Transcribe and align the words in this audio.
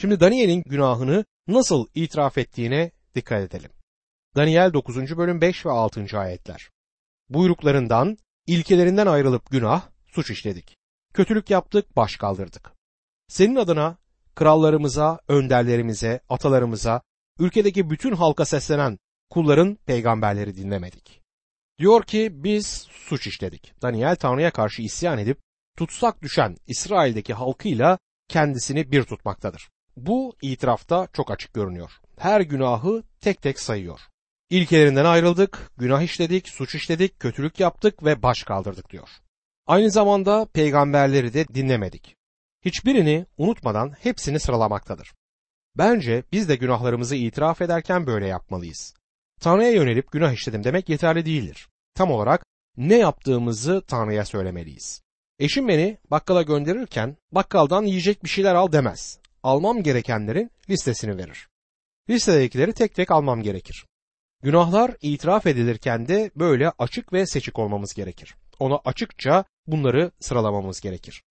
Şimdi 0.00 0.20
Daniel'in 0.20 0.62
günahını 0.66 1.24
nasıl 1.48 1.86
itiraf 1.94 2.38
ettiğine 2.38 2.90
dikkat 3.14 3.42
edelim. 3.42 3.70
Daniel 4.36 4.72
9. 4.72 5.16
bölüm 5.16 5.40
5 5.40 5.66
ve 5.66 5.70
6. 5.70 6.18
ayetler. 6.18 6.70
Buyruklarından, 7.28 8.16
ilkelerinden 8.46 9.06
ayrılıp 9.06 9.50
günah, 9.50 9.82
suç 10.06 10.30
işledik. 10.30 10.76
Kötülük 11.14 11.50
yaptık, 11.50 11.96
baş 11.96 12.16
kaldırdık. 12.16 12.72
Senin 13.28 13.56
adına 13.56 13.96
krallarımıza, 14.34 15.20
önderlerimize, 15.28 16.20
atalarımıza, 16.28 17.02
ülkedeki 17.38 17.90
bütün 17.90 18.12
halka 18.12 18.44
seslenen 18.44 18.98
kulların 19.30 19.74
peygamberleri 19.86 20.56
dinlemedik. 20.56 21.22
Diyor 21.78 22.02
ki 22.02 22.30
biz 22.32 22.66
suç 22.90 23.26
işledik. 23.26 23.82
Daniel 23.82 24.16
Tanrı'ya 24.16 24.50
karşı 24.50 24.82
isyan 24.82 25.18
edip 25.18 25.38
tutsak 25.76 26.22
düşen 26.22 26.56
İsrail'deki 26.66 27.34
halkıyla 27.34 27.98
kendisini 28.28 28.92
bir 28.92 29.02
tutmaktadır. 29.02 29.68
Bu 30.06 30.36
itirafta 30.42 31.08
çok 31.12 31.30
açık 31.30 31.54
görünüyor. 31.54 31.90
Her 32.18 32.40
günahı 32.40 33.02
tek 33.20 33.42
tek 33.42 33.60
sayıyor. 33.60 34.00
İlkelerinden 34.50 35.04
ayrıldık, 35.04 35.70
günah 35.78 36.02
işledik, 36.02 36.48
suç 36.48 36.74
işledik, 36.74 37.20
kötülük 37.20 37.60
yaptık 37.60 38.04
ve 38.04 38.22
baş 38.22 38.42
kaldırdık 38.42 38.90
diyor. 38.90 39.08
Aynı 39.66 39.90
zamanda 39.90 40.46
peygamberleri 40.52 41.34
de 41.34 41.48
dinlemedik. 41.48 42.16
Hiçbirini 42.64 43.26
unutmadan 43.38 43.90
hepsini 44.00 44.40
sıralamaktadır. 44.40 45.12
Bence 45.78 46.22
biz 46.32 46.48
de 46.48 46.56
günahlarımızı 46.56 47.16
itiraf 47.16 47.62
ederken 47.62 48.06
böyle 48.06 48.26
yapmalıyız. 48.26 48.94
Tanrı'ya 49.40 49.70
yönelip 49.70 50.12
günah 50.12 50.32
işledim 50.32 50.64
demek 50.64 50.88
yeterli 50.88 51.26
değildir. 51.26 51.68
Tam 51.94 52.10
olarak 52.10 52.44
ne 52.76 52.96
yaptığımızı 52.96 53.82
Tanrı'ya 53.86 54.24
söylemeliyiz. 54.24 55.02
Eşim 55.38 55.68
beni 55.68 55.98
bakkala 56.10 56.42
gönderirken 56.42 57.16
bakkaldan 57.32 57.82
yiyecek 57.82 58.24
bir 58.24 58.28
şeyler 58.28 58.54
al 58.54 58.72
demez. 58.72 59.20
Almam 59.42 59.82
gerekenlerin 59.82 60.50
listesini 60.70 61.16
verir. 61.16 61.48
Listedekileri 62.10 62.72
tek 62.72 62.94
tek 62.94 63.10
almam 63.10 63.42
gerekir. 63.42 63.86
Günahlar 64.42 64.96
itiraf 65.02 65.46
edilirken 65.46 66.08
de 66.08 66.30
böyle 66.36 66.72
açık 66.78 67.12
ve 67.12 67.26
seçik 67.26 67.58
olmamız 67.58 67.94
gerekir. 67.94 68.34
Ona 68.58 68.80
açıkça 68.84 69.44
bunları 69.66 70.10
sıralamamız 70.20 70.80
gerekir. 70.80 71.22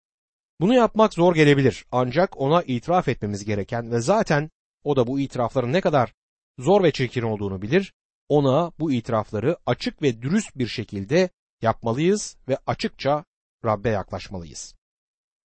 Bunu 0.59 0.73
yapmak 0.73 1.13
zor 1.13 1.35
gelebilir 1.35 1.85
ancak 1.91 2.37
ona 2.41 2.63
itiraf 2.63 3.07
etmemiz 3.07 3.45
gereken 3.45 3.91
ve 3.91 4.01
zaten 4.01 4.49
o 4.83 4.95
da 4.95 5.07
bu 5.07 5.19
itirafların 5.19 5.73
ne 5.73 5.81
kadar 5.81 6.13
zor 6.57 6.83
ve 6.83 6.91
çirkin 6.91 7.21
olduğunu 7.21 7.61
bilir. 7.61 7.93
Ona 8.29 8.71
bu 8.79 8.91
itirafları 8.91 9.57
açık 9.65 10.01
ve 10.01 10.21
dürüst 10.21 10.57
bir 10.57 10.67
şekilde 10.67 11.29
yapmalıyız 11.61 12.37
ve 12.47 12.57
açıkça 12.67 13.25
Rab'be 13.65 13.89
yaklaşmalıyız. 13.89 14.78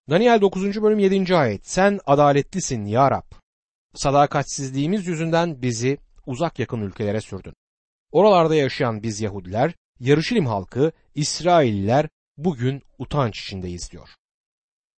Daniel 0.08 0.40
9. 0.40 0.82
bölüm 0.82 0.98
7. 0.98 1.36
ayet 1.36 1.68
Sen 1.68 2.00
adaletlisin 2.06 2.84
ya 2.84 3.10
Rab. 3.10 3.32
Sadakatsizliğimiz 3.94 5.06
yüzünden 5.06 5.62
bizi 5.62 5.98
uzak 6.26 6.58
yakın 6.58 6.80
ülkelere 6.80 7.20
sürdün. 7.20 7.54
Oralarda 8.12 8.54
yaşayan 8.54 9.02
biz 9.02 9.20
Yahudiler, 9.20 9.74
Yarışilim 10.00 10.46
halkı, 10.46 10.92
İsrailliler 11.14 12.08
bugün 12.36 12.82
utanç 12.98 13.40
içindeyiz 13.40 13.90
diyor. 13.90 14.08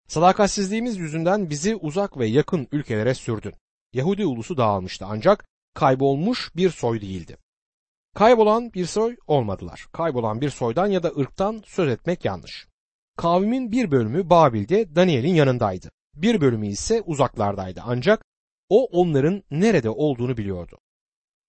Sadakatsizliğimiz 0.07 0.97
yüzünden 0.97 1.49
bizi 1.49 1.75
uzak 1.75 2.17
ve 2.17 2.27
yakın 2.27 2.67
ülkelere 2.71 3.13
sürdün. 3.13 3.53
Yahudi 3.93 4.25
ulusu 4.25 4.57
dağılmıştı 4.57 5.05
ancak 5.09 5.45
kaybolmuş 5.73 6.55
bir 6.55 6.69
soy 6.69 7.01
değildi. 7.01 7.37
Kaybolan 8.15 8.73
bir 8.73 8.85
soy 8.85 9.15
olmadılar. 9.27 9.85
Kaybolan 9.93 10.41
bir 10.41 10.49
soydan 10.49 10.87
ya 10.87 11.03
da 11.03 11.09
ırktan 11.17 11.63
söz 11.65 11.89
etmek 11.89 12.25
yanlış. 12.25 12.70
Kavimin 13.17 13.71
bir 13.71 13.91
bölümü 13.91 14.29
Babil'de 14.29 14.95
Daniel'in 14.95 15.35
yanındaydı. 15.35 15.91
Bir 16.15 16.41
bölümü 16.41 16.67
ise 16.67 17.01
uzaklardaydı 17.01 17.81
ancak 17.85 18.25
o 18.69 18.85
onların 18.85 19.43
nerede 19.51 19.89
olduğunu 19.89 20.37
biliyordu. 20.37 20.77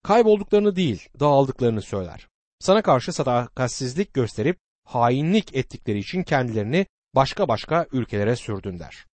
Kaybolduklarını 0.02 0.76
değil, 0.76 1.08
dağıldıklarını 1.20 1.82
söyler. 1.82 2.28
Sana 2.58 2.82
karşı 2.82 3.12
sadakatsizlik 3.12 4.14
gösterip 4.14 4.58
hainlik 4.84 5.56
ettikleri 5.56 5.98
için 5.98 6.22
kendilerini 6.22 6.86
başka 7.14 7.48
başka 7.48 7.86
ülkelere 7.92 8.36
sürdün 8.36 8.78
der. 8.78 9.06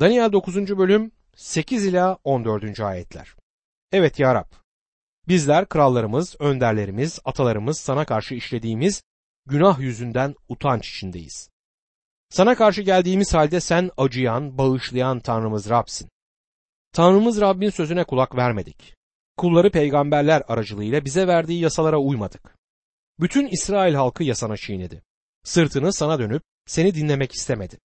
Daniel 0.00 0.32
9. 0.32 0.56
bölüm 0.56 1.12
8 1.36 1.86
ila 1.86 2.18
14. 2.24 2.80
ayetler. 2.80 3.34
Evet 3.92 4.18
ya 4.18 4.34
Rab, 4.34 4.52
bizler 5.28 5.68
krallarımız, 5.68 6.36
önderlerimiz, 6.38 7.18
atalarımız 7.24 7.78
sana 7.78 8.04
karşı 8.04 8.34
işlediğimiz 8.34 9.02
günah 9.46 9.80
yüzünden 9.80 10.34
utanç 10.48 10.88
içindeyiz. 10.88 11.51
Sana 12.32 12.54
karşı 12.54 12.82
geldiğimiz 12.82 13.34
halde 13.34 13.60
sen 13.60 13.90
acıyan, 13.96 14.58
bağışlayan 14.58 15.20
Tanrımız 15.20 15.70
Rab'sin. 15.70 16.08
Tanrımız 16.92 17.40
Rabbin 17.40 17.70
sözüne 17.70 18.04
kulak 18.04 18.36
vermedik. 18.36 18.94
Kulları 19.36 19.70
peygamberler 19.70 20.42
aracılığıyla 20.48 21.04
bize 21.04 21.26
verdiği 21.26 21.60
yasalara 21.60 21.98
uymadık. 21.98 22.56
Bütün 23.20 23.46
İsrail 23.46 23.94
halkı 23.94 24.24
yasana 24.24 24.56
çiğnedi. 24.56 25.02
Sırtını 25.44 25.92
sana 25.92 26.18
dönüp 26.18 26.42
seni 26.66 26.94
dinlemek 26.94 27.32
istemedi. 27.32 27.78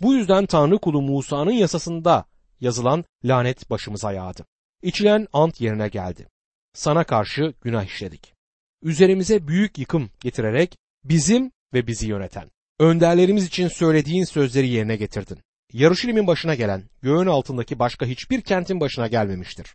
Bu 0.00 0.14
yüzden 0.14 0.46
Tanrı 0.46 0.78
kulu 0.78 1.02
Musa'nın 1.02 1.52
yasasında 1.52 2.24
yazılan 2.60 3.04
lanet 3.24 3.70
başımıza 3.70 4.12
yağdı. 4.12 4.46
İçilen 4.82 5.26
ant 5.32 5.60
yerine 5.60 5.88
geldi. 5.88 6.28
Sana 6.72 7.04
karşı 7.04 7.54
günah 7.60 7.84
işledik. 7.84 8.34
Üzerimize 8.82 9.48
büyük 9.48 9.78
yıkım 9.78 10.10
getirerek 10.20 10.76
bizim 11.04 11.52
ve 11.74 11.86
bizi 11.86 12.08
yöneten, 12.08 12.50
önderlerimiz 12.78 13.46
için 13.46 13.68
söylediğin 13.68 14.24
sözleri 14.24 14.68
yerine 14.68 14.96
getirdin. 14.96 15.38
Yarışilim'in 15.72 16.26
başına 16.26 16.54
gelen, 16.54 16.84
göğün 17.02 17.26
altındaki 17.26 17.78
başka 17.78 18.06
hiçbir 18.06 18.40
kentin 18.40 18.80
başına 18.80 19.06
gelmemiştir. 19.06 19.74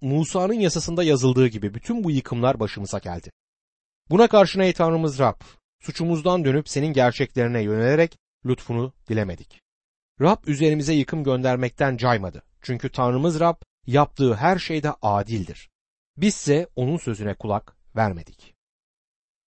Musa'nın 0.00 0.54
yasasında 0.54 1.04
yazıldığı 1.04 1.48
gibi 1.48 1.74
bütün 1.74 2.04
bu 2.04 2.10
yıkımlar 2.10 2.60
başımıza 2.60 2.98
geldi. 2.98 3.30
Buna 4.10 4.28
karşına 4.28 4.64
ey 4.64 4.72
Tanrımız 4.72 5.18
Rab, 5.18 5.40
suçumuzdan 5.80 6.44
dönüp 6.44 6.68
senin 6.68 6.92
gerçeklerine 6.92 7.62
yönelerek 7.62 8.18
lütfunu 8.46 8.92
dilemedik. 9.08 9.60
Rab 10.20 10.46
üzerimize 10.46 10.94
yıkım 10.94 11.24
göndermekten 11.24 11.96
caymadı. 11.96 12.42
Çünkü 12.62 12.92
Tanrımız 12.92 13.40
Rab 13.40 13.56
yaptığı 13.86 14.34
her 14.34 14.58
şeyde 14.58 14.92
adildir. 15.02 15.70
Bizse 16.16 16.68
onun 16.76 16.96
sözüne 16.96 17.34
kulak 17.34 17.76
vermedik. 17.96 18.54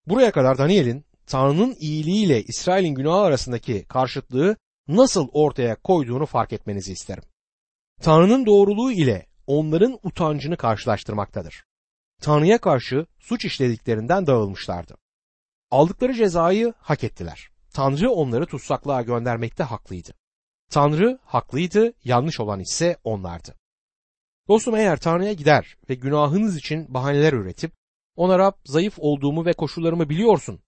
Buraya 0.07 0.31
kadar 0.31 0.57
Daniel'in 0.57 1.06
Tanrı'nın 1.28 1.75
iyiliğiyle 1.80 2.44
İsrail'in 2.44 2.96
günahı 2.96 3.19
arasındaki 3.19 3.86
karşıtlığı 3.86 4.58
nasıl 4.88 5.28
ortaya 5.34 5.75
koyduğunu 5.75 6.25
fark 6.25 6.53
etmenizi 6.53 6.91
isterim. 6.91 7.24
Tanrı'nın 8.02 8.46
doğruluğu 8.46 8.91
ile 8.91 9.25
onların 9.47 10.00
utancını 10.03 10.58
karşılaştırmaktadır. 10.58 11.66
Tanrı'ya 12.22 12.58
karşı 12.58 13.06
suç 13.19 13.46
işlediklerinden 13.46 14.28
dağılmışlardı. 14.28 14.97
Aldıkları 15.72 16.14
cezayı 16.14 16.74
hak 16.78 17.03
ettiler. 17.03 17.50
Tanrı 17.74 18.12
onları 18.12 18.46
tutsaklığa 18.46 19.02
göndermekte 19.02 19.64
haklıydı. 19.64 20.14
Tanrı 20.69 21.19
haklıydı, 21.24 21.94
yanlış 22.03 22.40
olan 22.40 22.59
ise 22.59 22.97
onlardı. 23.03 23.56
Dostum 24.47 24.75
eğer 24.75 25.00
Tanrı'ya 25.00 25.34
gider 25.34 25.78
ve 25.90 25.96
günahınız 25.96 26.58
için 26.58 26.94
bahaneler 26.94 27.34
üretip 27.34 27.72
ona 28.16 28.40
Rab 28.40 28.53
zayıf 28.66 28.94
olduğumu 28.97 29.46
ve 29.46 29.53
koşullarımı 29.53 30.09
biliyorsun 30.09 30.59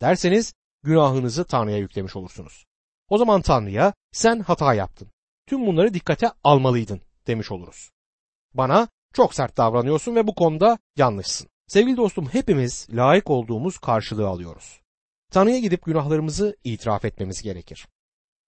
derseniz 0.00 0.54
günahınızı 0.82 1.44
Tanrı'ya 1.44 1.78
yüklemiş 1.78 2.16
olursunuz. 2.16 2.64
O 3.08 3.18
zaman 3.18 3.42
Tanrı'ya 3.42 3.94
sen 4.12 4.40
hata 4.40 4.74
yaptın. 4.74 5.08
Tüm 5.46 5.66
bunları 5.66 5.94
dikkate 5.94 6.30
almalıydın 6.44 7.00
demiş 7.26 7.52
oluruz. 7.52 7.90
Bana 8.54 8.88
çok 9.12 9.34
sert 9.34 9.56
davranıyorsun 9.56 10.14
ve 10.14 10.26
bu 10.26 10.34
konuda 10.34 10.78
yanlışsın. 10.96 11.48
Sevgili 11.66 11.96
dostum 11.96 12.26
hepimiz 12.26 12.86
layık 12.90 13.30
olduğumuz 13.30 13.78
karşılığı 13.78 14.28
alıyoruz. 14.28 14.80
Tanrı'ya 15.32 15.58
gidip 15.58 15.84
günahlarımızı 15.84 16.56
itiraf 16.64 17.04
etmemiz 17.04 17.42
gerekir. 17.42 17.88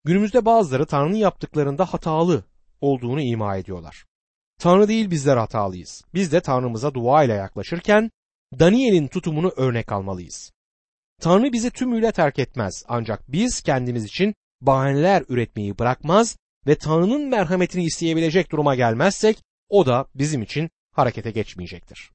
Günümüzde 0.03 0.45
bazıları 0.45 0.85
Tanrı'nın 0.85 1.15
yaptıklarında 1.15 1.85
hatalı 1.85 2.43
olduğunu 2.81 3.21
ima 3.21 3.57
ediyorlar. 3.57 4.05
Tanrı 4.59 4.87
değil 4.87 5.11
bizler 5.11 5.37
hatalıyız. 5.37 6.03
Biz 6.13 6.31
de 6.31 6.41
Tanrımıza 6.41 6.93
dua 6.93 7.23
ile 7.23 7.33
yaklaşırken 7.33 8.11
Daniel'in 8.59 9.07
tutumunu 9.07 9.51
örnek 9.55 9.91
almalıyız. 9.91 10.51
Tanrı 11.21 11.53
bizi 11.53 11.71
tümüyle 11.71 12.11
terk 12.11 12.39
etmez 12.39 12.83
ancak 12.87 13.31
biz 13.31 13.61
kendimiz 13.61 14.05
için 14.05 14.35
bahaneler 14.61 15.23
üretmeyi 15.29 15.79
bırakmaz 15.79 16.37
ve 16.67 16.75
Tanrı'nın 16.75 17.29
merhametini 17.29 17.83
isteyebilecek 17.85 18.51
duruma 18.51 18.75
gelmezsek 18.75 19.37
o 19.69 19.85
da 19.85 20.07
bizim 20.15 20.41
için 20.41 20.69
harekete 20.91 21.31
geçmeyecektir. 21.31 22.11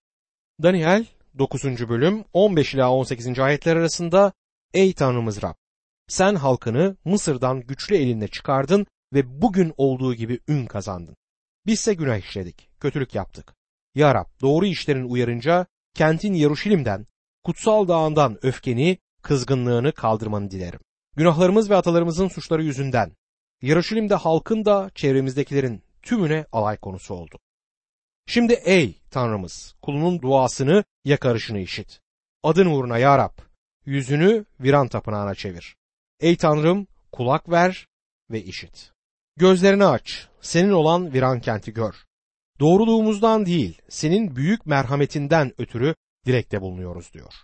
Daniel 0.63 1.07
9. 1.39 1.65
bölüm 1.65 2.25
15 2.33 2.75
ila 2.75 2.93
18. 2.93 3.39
ayetler 3.39 3.77
arasında 3.77 4.33
Ey 4.75 4.93
Tanrımız 4.93 5.43
Rab! 5.43 5.55
Sen 6.09 6.35
halkını 6.35 6.97
Mısır'dan 7.05 7.61
güçlü 7.61 7.97
elinle 7.97 8.29
çıkardın 8.29 8.87
ve 9.13 9.43
bugün 9.43 9.75
olduğu 9.77 10.15
gibi 10.15 10.41
ün 10.49 10.67
kazandın. 10.67 11.17
Bizse 11.67 11.95
günah 11.95 12.19
işledik, 12.19 12.71
kötülük 12.81 13.15
yaptık. 13.15 13.55
Ya 13.95 14.15
Rab 14.15 14.27
doğru 14.41 14.67
işlerin 14.67 15.09
uyarınca 15.09 15.67
kentin 15.95 16.35
Yeruşalim'den, 16.35 17.07
kutsal 17.45 17.89
dağından 17.89 18.39
öfkeni, 18.43 18.99
kızgınlığını 19.23 19.93
kaldırmanı 19.93 20.51
dilerim. 20.51 20.81
Günahlarımız 21.17 21.71
ve 21.71 21.77
atalarımızın 21.77 22.29
suçları 22.29 22.63
yüzünden 22.63 23.13
Yeruşalim'de 23.63 24.15
halkın 24.15 24.65
da 24.65 24.91
çevremizdekilerin 24.95 25.83
tümüne 26.03 26.47
alay 26.53 26.77
konusu 26.77 27.15
oldu. 27.15 27.39
Şimdi 28.27 28.53
ey 28.53 29.01
Tanrımız 29.11 29.75
kulunun 29.83 30.23
duasını 30.23 30.85
yakarışını 31.05 31.59
işit. 31.59 32.01
Adın 32.43 32.67
uğruna 32.67 32.99
ya 32.99 33.19
Rab 33.19 33.39
yüzünü 33.85 34.45
viran 34.61 34.89
tapınağına 34.89 35.35
çevir. 35.35 35.77
Ey 36.21 36.37
Tanrım 36.37 36.87
kulak 37.13 37.51
ver 37.51 37.87
ve 38.31 38.43
işit. 38.43 38.93
Gözlerini 39.37 39.85
aç, 39.85 40.29
senin 40.41 40.71
olan 40.71 41.13
viran 41.13 41.41
kenti 41.41 41.73
gör. 41.73 41.95
Doğruluğumuzdan 42.61 43.47
değil, 43.47 43.83
senin 43.89 44.37
büyük 44.37 44.67
merhametinden 44.67 45.53
ötürü 45.59 45.95
dilekte 46.27 46.61
bulunuyoruz 46.61 47.13
diyor. 47.13 47.35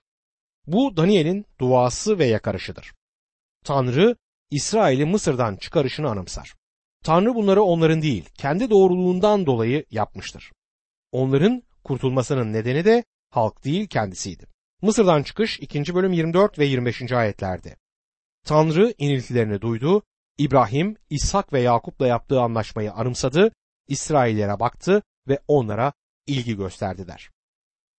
Bu 0.66 0.96
Daniel'in 0.96 1.46
duası 1.60 2.18
ve 2.18 2.24
yakarışıdır. 2.26 2.92
Tanrı 3.64 4.16
İsrail'i 4.50 5.04
Mısır'dan 5.04 5.56
çıkarışını 5.56 6.10
anımsar. 6.10 6.54
Tanrı 7.04 7.34
bunları 7.34 7.62
onların 7.62 8.02
değil, 8.02 8.28
kendi 8.34 8.70
doğruluğundan 8.70 9.46
dolayı 9.46 9.84
yapmıştır. 9.90 10.52
Onların 11.12 11.62
kurtulmasının 11.84 12.52
nedeni 12.52 12.84
de 12.84 13.04
halk 13.30 13.64
değil 13.64 13.86
kendisiydi. 13.86 14.46
Mısır'dan 14.82 15.22
çıkış 15.22 15.60
2. 15.60 15.94
bölüm 15.94 16.12
24 16.12 16.58
ve 16.58 16.64
25. 16.66 17.12
ayetlerde. 17.12 17.76
Tanrı 18.44 18.94
iniltilerini 18.98 19.60
duydu, 19.60 20.02
İbrahim, 20.38 20.96
İshak 21.10 21.52
ve 21.52 21.60
Yakup'la 21.60 22.06
yaptığı 22.06 22.40
anlaşmayı 22.40 22.92
anımsadı, 22.92 23.52
İsraillere 23.88 24.60
baktı 24.60 25.02
ve 25.28 25.38
onlara 25.48 25.92
ilgi 26.26 26.56
gösterdiler. 26.56 27.30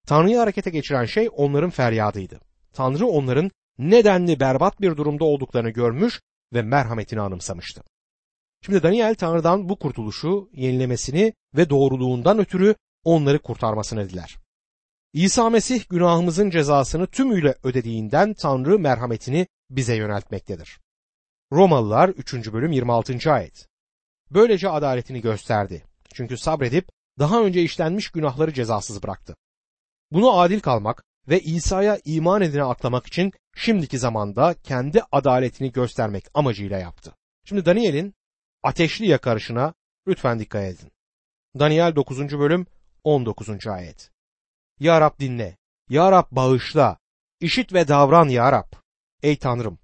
Tanrı'yı 0.08 0.38
harekete 0.38 0.70
geçiren 0.70 1.06
şey 1.06 1.30
onların 1.36 1.70
feryadıydı. 1.70 2.40
Tanrı 2.74 3.08
onların 3.08 3.52
nedenli 3.78 4.40
berbat 4.40 4.82
bir 4.82 4.98
durumda 4.98 5.24
olduklarını 5.24 5.70
görmüş 5.70 6.22
ve 6.54 6.62
merhametini 6.62 7.22
anımsamıştı. 7.22 7.84
Şimdi 8.62 8.84
Daniel 8.84 9.16
Tanrı'dan 9.16 9.70
bu 9.70 9.80
kurtuluşu 9.80 10.50
yenilemesini 10.54 11.34
ve 11.56 11.70
doğruluğundan 11.70 12.40
ötürü 12.40 12.76
onları 13.04 13.40
kurtarmasını 13.40 14.10
diler. 14.10 14.36
İsa 15.14 15.50
Mesih 15.50 15.90
günahımızın 15.90 16.50
cezasını 16.50 17.08
tümüyle 17.08 17.56
ödediğinden 17.64 18.34
Tanrı 18.34 18.80
merhametini 18.80 19.48
bize 19.70 19.96
yöneltmektedir. 19.96 20.80
Romalılar 21.52 22.10
3. 22.10 22.54
bölüm 22.54 22.72
26. 22.72 23.32
ayet. 23.32 23.68
Böylece 24.32 24.70
adaletini 24.70 25.22
gösterdi. 25.22 25.84
Çünkü 26.14 26.38
sabredip 26.38 26.90
daha 27.20 27.44
önce 27.44 27.64
işlenmiş 27.64 28.10
günahları 28.10 28.54
cezasız 28.54 29.04
bıraktı. 29.04 29.36
Bunu 30.12 30.40
adil 30.40 30.60
kalmak 30.60 31.04
ve 31.28 31.40
İsa'ya 31.40 32.00
iman 32.06 32.42
edine 32.42 32.64
atlamak 32.64 33.08
için 33.08 33.32
şimdiki 33.56 34.00
zamanda 34.00 34.56
kendi 34.64 35.02
adaletini 35.12 35.72
göstermek 35.72 36.26
amacıyla 36.34 36.78
yaptı. 36.78 37.16
Şimdi 37.46 37.66
Daniel'in 37.66 38.14
ateşli 38.64 39.08
yakarışına 39.08 39.74
lütfen 40.08 40.40
dikkat 40.40 40.64
edin. 40.64 40.92
Daniel 41.60 41.96
9. 41.96 42.40
bölüm 42.40 42.66
19. 43.04 43.68
ayet. 43.68 44.12
Ya 44.80 45.02
Rab 45.02 45.20
dinle, 45.20 45.58
Ya 45.90 46.12
Rab 46.12 46.26
bağışla, 46.32 46.98
işit 47.40 47.74
ve 47.74 47.88
davran 47.88 48.30
Ya 48.30 48.52
Rab. 48.52 48.74
Ey 49.24 49.38
Tanrım, 49.40 49.80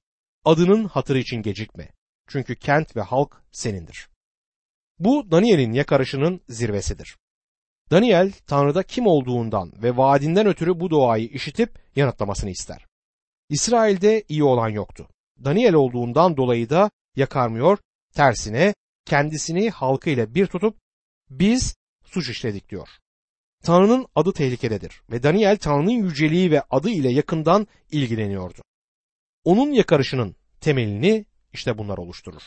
adının 0.46 0.86
hatırı 0.86 1.18
için 1.18 1.42
gecikme. 1.42 1.90
Çünkü 2.28 2.56
kent 2.56 2.96
ve 2.96 3.02
halk 3.02 3.44
senindir. 3.52 4.10
Bu 5.00 5.32
Daniel'in 5.32 5.74
yakarışının 5.74 6.42
zirvesidir. 6.50 7.18
Daniel 7.94 8.32
Tanrı'da 8.48 8.84
kim 8.84 9.08
olduğundan 9.08 9.72
ve 9.84 9.98
vaadinden 9.98 10.48
ötürü 10.48 10.80
bu 10.80 10.90
duayı 10.90 11.28
işitip 11.28 11.80
yanıtlamasını 11.96 12.50
ister. 12.50 12.86
İsrail'de 13.50 14.24
iyi 14.30 14.44
olan 14.44 14.70
yoktu. 14.70 15.08
Daniel 15.44 15.74
olduğundan 15.74 16.38
dolayı 16.38 16.70
da 16.70 16.92
yakarmıyor, 17.16 17.78
tersine 18.16 18.74
kendisini 19.06 19.70
halkıyla 19.70 20.36
bir 20.36 20.48
tutup 20.48 20.78
biz 21.30 21.76
suç 22.06 22.30
işledik 22.30 22.70
diyor. 22.70 22.88
Tanrı'nın 23.64 24.08
adı 24.16 24.34
tehlikededir 24.34 25.02
ve 25.12 25.24
Daniel 25.24 25.58
Tanrı'nın 25.58 26.04
yüceliği 26.04 26.52
ve 26.52 26.62
adı 26.62 26.90
ile 26.90 27.12
yakından 27.12 27.68
ilgileniyordu. 27.92 28.62
Onun 29.44 29.72
yakarışının 29.72 30.36
temelini 30.62 31.26
işte 31.54 31.78
bunlar 31.78 31.98
oluşturur. 31.98 32.44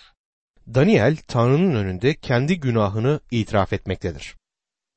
Daniel 0.75 1.17
Tanrı'nın 1.17 1.75
önünde 1.75 2.15
kendi 2.15 2.61
günahını 2.61 3.21
itiraf 3.31 3.73
etmektedir. 3.73 4.37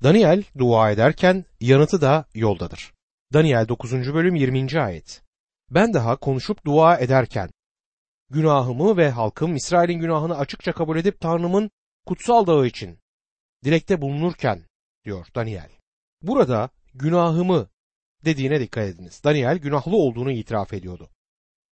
Daniel 0.03 0.43
dua 0.57 0.91
ederken 0.91 1.45
yanıtı 1.59 2.01
da 2.01 2.25
yoldadır. 2.33 2.93
Daniel 3.33 3.67
9. 3.67 4.13
bölüm 4.13 4.35
20. 4.35 4.81
ayet. 4.81 5.21
Ben 5.71 5.93
daha 5.93 6.15
konuşup 6.15 6.65
dua 6.65 6.97
ederken 6.97 7.49
günahımı 8.29 8.97
ve 8.97 9.09
halkım 9.09 9.55
İsrail'in 9.55 9.99
günahını 9.99 10.37
açıkça 10.37 10.71
kabul 10.71 10.97
edip 10.97 11.19
Tanrım'ın 11.19 11.71
kutsal 12.05 12.47
dağı 12.47 12.65
için 12.65 12.99
dilekte 13.63 14.01
bulunurken 14.01 14.61
diyor 15.05 15.27
Daniel. 15.35 15.69
Burada 16.21 16.69
günahımı 16.93 17.67
dediğine 18.25 18.59
dikkat 18.59 18.87
ediniz. 18.87 19.21
Daniel 19.23 19.57
günahlı 19.57 19.95
olduğunu 19.95 20.31
itiraf 20.31 20.73
ediyordu. 20.73 21.09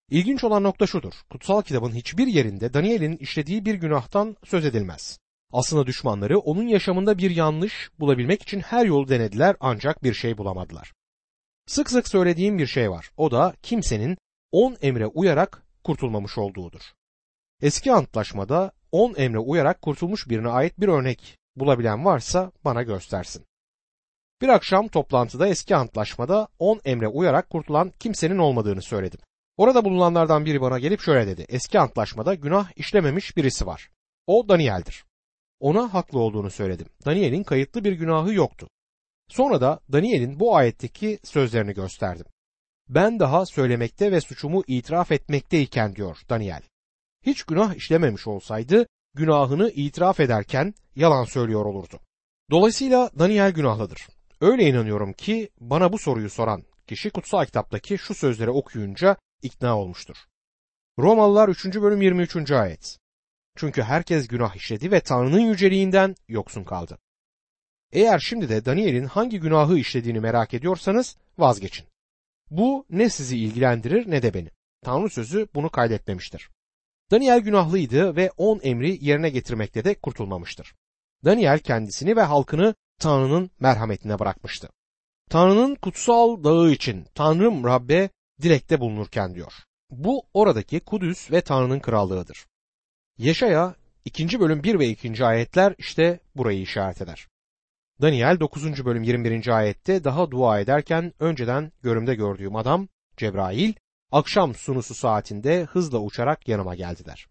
İlginç 0.10 0.44
olan 0.44 0.64
nokta 0.64 0.88
şudur. 0.88 1.14
Kutsal 1.30 1.62
kitabın 1.62 1.92
hiçbir 1.92 2.28
yerinde 2.28 2.74
Daniel'in 2.74 3.18
işlediği 3.18 3.66
bir 3.66 3.76
günahtan 3.76 4.36
söz 4.44 4.66
edilmez. 4.66 5.20
Aslında 5.52 5.88
düşmanları 5.88 6.40
onun 6.40 6.68
yaşamında 6.68 7.18
bir 7.18 7.32
yanlış 7.32 7.90
bulabilmek 8.00 8.42
için 8.42 8.60
her 8.60 8.86
yolu 8.86 9.10
denediler 9.10 9.56
ancak 9.60 10.04
bir 10.04 10.14
şey 10.14 10.38
bulamadılar. 10.38 10.94
Sık 11.68 11.90
sık 11.90 12.08
söylediğim 12.08 12.58
bir 12.58 12.68
şey 12.68 12.92
var. 12.92 13.12
O 13.18 13.32
da 13.32 13.54
kimsenin 13.64 14.18
on 14.52 14.78
emre 14.82 15.06
uyarak 15.06 15.64
kurtulmamış 15.84 16.38
olduğudur. 16.38 16.82
Eski 17.62 17.92
antlaşmada 17.92 18.72
on 18.92 19.14
emre 19.18 19.40
uyarak 19.40 19.82
kurtulmuş 19.82 20.30
birine 20.30 20.50
ait 20.50 20.80
bir 20.80 20.88
örnek 20.88 21.38
bulabilen 21.56 22.06
varsa 22.06 22.52
bana 22.66 22.84
göstersin. 22.84 23.46
Bir 24.42 24.50
akşam 24.50 24.88
toplantıda 24.88 25.48
eski 25.48 25.76
antlaşmada 25.76 26.48
on 26.60 26.82
emre 26.86 27.08
uyarak 27.08 27.50
kurtulan 27.50 27.92
kimsenin 28.00 28.38
olmadığını 28.38 28.82
söyledim. 28.82 29.20
Orada 29.58 29.86
bulunanlardan 29.86 30.46
biri 30.46 30.62
bana 30.62 30.80
gelip 30.80 31.02
şöyle 31.02 31.28
dedi. 31.28 31.46
Eski 31.50 31.80
antlaşmada 31.80 32.36
günah 32.36 32.72
işlememiş 32.76 33.38
birisi 33.38 33.66
var. 33.68 33.90
O 34.28 34.50
Daniel'dir. 34.50 35.06
Ona 35.60 35.94
haklı 35.94 36.20
olduğunu 36.20 36.50
söyledim. 36.50 36.88
Daniel'in 37.06 37.44
kayıtlı 37.44 37.84
bir 37.84 37.92
günahı 37.92 38.34
yoktu. 38.34 38.68
Sonra 39.28 39.62
da 39.62 39.80
Daniel'in 39.92 40.40
bu 40.40 40.56
ayetteki 40.56 41.20
sözlerini 41.24 41.74
gösterdim. 41.74 42.26
Ben 42.90 43.20
daha 43.20 43.46
söylemekte 43.46 44.12
ve 44.12 44.22
suçumu 44.22 44.64
itiraf 44.68 45.12
etmekteyken 45.12 45.96
diyor 45.96 46.18
Daniel. 46.30 46.62
Hiç 47.26 47.44
günah 47.44 47.76
işlememiş 47.76 48.28
olsaydı 48.28 48.88
günahını 49.14 49.70
itiraf 49.70 50.20
ederken 50.20 50.74
yalan 50.96 51.24
söylüyor 51.24 51.66
olurdu. 51.66 52.00
Dolayısıyla 52.52 53.10
Daniel 53.20 53.52
günahlıdır. 53.52 54.08
Öyle 54.42 54.70
inanıyorum 54.70 55.14
ki 55.14 55.50
bana 55.60 55.94
bu 55.94 55.98
soruyu 55.98 56.30
soran 56.30 56.64
kişi 56.88 57.10
kutsal 57.10 57.46
kitaptaki 57.46 57.98
şu 57.98 58.14
sözleri 58.14 58.50
okuyunca 58.50 59.18
ikna 59.42 59.80
olmuştur. 59.80 60.18
Romalılar 61.00 61.50
3. 61.50 61.66
bölüm 61.66 62.02
23. 62.02 62.52
ayet. 62.52 62.98
Çünkü 63.58 63.84
herkes 63.84 64.28
günah 64.28 64.56
işledi 64.56 64.92
ve 64.92 65.00
Tanrı'nın 65.00 65.40
yüceliğinden 65.40 66.16
yoksun 66.28 66.64
kaldı. 66.64 66.98
Eğer 67.92 68.20
şimdi 68.20 68.50
de 68.50 68.66
Daniel'in 68.66 69.06
hangi 69.06 69.40
günahı 69.40 69.78
işlediğini 69.78 70.20
merak 70.20 70.54
ediyorsanız 70.54 71.18
vazgeçin. 71.38 71.86
Bu 72.50 72.86
ne 72.90 73.10
sizi 73.10 73.38
ilgilendirir 73.38 74.12
ne 74.12 74.22
de 74.22 74.34
beni. 74.34 74.50
Tanrı 74.84 75.10
sözü 75.10 75.48
bunu 75.56 75.70
kaydetmemiştir. 75.70 76.50
Daniel 77.12 77.40
günahlıydı 77.40 78.16
ve 78.16 78.32
on 78.38 78.60
emri 78.64 79.06
yerine 79.06 79.30
getirmekte 79.30 79.84
de 79.84 79.96
kurtulmamıştır. 79.96 80.76
Daniel 81.26 81.60
kendisini 81.60 82.16
ve 82.16 82.22
halkını 82.22 82.76
Tanrı'nın 83.00 83.52
merhametine 83.60 84.20
bırakmıştı. 84.20 84.70
Tanrı'nın 85.30 85.76
kutsal 85.76 86.44
dağı 86.44 86.72
için 86.72 87.06
Tanrım 87.16 87.64
Rabbe 87.64 88.10
dilekte 88.42 88.80
bulunurken 88.80 89.36
diyor. 89.36 89.54
Bu 89.90 90.24
oradaki 90.34 90.80
Kudüs 90.80 91.32
ve 91.32 91.42
Tanrı'nın 91.42 91.80
krallığıdır. 91.80 92.46
Yaşaya 93.18 93.76
2. 94.06 94.40
bölüm 94.40 94.64
1 94.64 94.80
ve 94.80 94.88
2. 94.88 95.26
ayetler 95.26 95.76
işte 95.78 96.20
burayı 96.36 96.62
işaret 96.62 97.02
eder. 97.02 97.28
Daniel 98.02 98.40
9. 98.40 98.86
bölüm 98.86 99.04
21. 99.04 99.48
ayette 99.58 100.04
daha 100.04 100.32
dua 100.32 100.60
ederken 100.60 101.14
önceden 101.20 101.72
görümde 101.84 102.16
gördüğüm 102.16 102.56
adam 102.56 102.88
Cebrail 103.18 103.74
akşam 104.12 104.56
sunusu 104.56 104.96
saatinde 104.96 105.64
hızla 105.64 106.00
uçarak 106.00 106.48
yanıma 106.48 106.76
geldiler. 106.76 107.28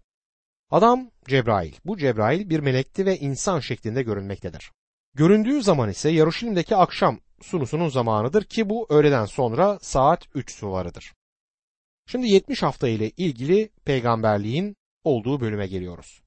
Adam 0.70 1.10
Cebrail. 1.28 1.72
Bu 1.84 1.98
Cebrail 1.98 2.50
bir 2.50 2.60
melekti 2.60 3.06
ve 3.06 3.18
insan 3.18 3.60
şeklinde 3.60 4.02
görünmektedir. 4.02 4.72
Göründüğü 5.14 5.62
zaman 5.62 5.90
ise 5.90 6.10
Yaruşilim'deki 6.10 6.76
akşam 6.76 7.20
sunusunun 7.42 7.88
zamanıdır 7.88 8.44
ki 8.44 8.68
bu 8.68 8.86
öğleden 8.90 9.24
sonra 9.24 9.78
saat 9.82 10.24
3 10.34 10.54
sularıdır. 10.54 11.14
Şimdi 12.06 12.28
70 12.28 12.62
hafta 12.62 12.88
ile 12.88 13.10
ilgili 13.10 13.68
peygamberliğin 13.84 14.76
olduğu 15.06 15.40
bölüme 15.40 15.66
geliyoruz. 15.66 16.22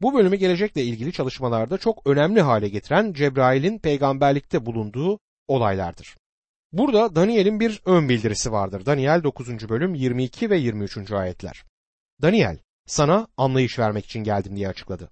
Bu 0.00 0.14
bölümü 0.14 0.36
gelecekle 0.36 0.84
ilgili 0.84 1.12
çalışmalarda 1.12 1.78
çok 1.78 2.06
önemli 2.06 2.40
hale 2.40 2.68
getiren 2.68 3.12
Cebrail'in 3.12 3.78
peygamberlikte 3.78 4.66
bulunduğu 4.66 5.18
olaylardır. 5.48 6.16
Burada 6.72 7.14
Daniel'in 7.14 7.60
bir 7.60 7.82
ön 7.84 8.08
bildirisi 8.08 8.52
vardır. 8.52 8.86
Daniel 8.86 9.22
9. 9.22 9.68
bölüm 9.68 9.94
22 9.94 10.50
ve 10.50 10.58
23. 10.58 11.12
ayetler. 11.12 11.64
Daniel, 12.22 12.58
sana 12.86 13.28
anlayış 13.36 13.78
vermek 13.78 14.04
için 14.04 14.24
geldim 14.24 14.56
diye 14.56 14.68
açıkladı. 14.68 15.10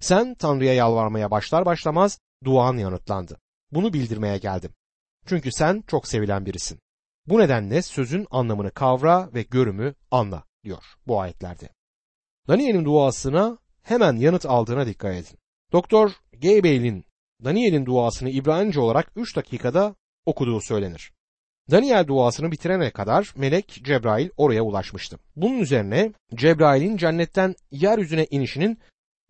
Sen 0.00 0.34
Tanrı'ya 0.34 0.74
yalvarmaya 0.74 1.30
başlar 1.30 1.66
başlamaz 1.66 2.18
duan 2.44 2.76
yanıtlandı. 2.76 3.40
Bunu 3.70 3.92
bildirmeye 3.92 4.38
geldim. 4.38 4.74
Çünkü 5.26 5.52
sen 5.52 5.84
çok 5.86 6.08
sevilen 6.08 6.46
birisin. 6.46 6.78
Bu 7.26 7.38
nedenle 7.38 7.82
sözün 7.82 8.26
anlamını 8.30 8.70
kavra 8.70 9.30
ve 9.34 9.42
görümü 9.42 9.94
anla 10.10 10.44
diyor 10.64 10.84
bu 11.06 11.20
ayetlerde. 11.20 11.68
Daniel'in 12.48 12.84
duasına 12.84 13.58
hemen 13.82 14.16
yanıt 14.16 14.46
aldığına 14.46 14.86
dikkat 14.86 15.14
edin. 15.14 15.38
Doktor 15.72 16.10
Gabriel'in 16.32 17.04
Daniel'in 17.44 17.86
duasını 17.86 18.30
İbranice 18.30 18.80
olarak 18.80 19.12
3 19.16 19.36
dakikada 19.36 19.94
okuduğu 20.26 20.60
söylenir. 20.60 21.12
Daniel 21.70 22.06
duasını 22.06 22.52
bitirene 22.52 22.90
kadar 22.90 23.32
melek 23.36 23.68
Cebrail 23.68 24.30
oraya 24.36 24.62
ulaşmıştı. 24.62 25.18
Bunun 25.36 25.58
üzerine 25.58 26.12
Cebrail'in 26.34 26.96
cennetten 26.96 27.54
yeryüzüne 27.70 28.24
inişinin 28.24 28.78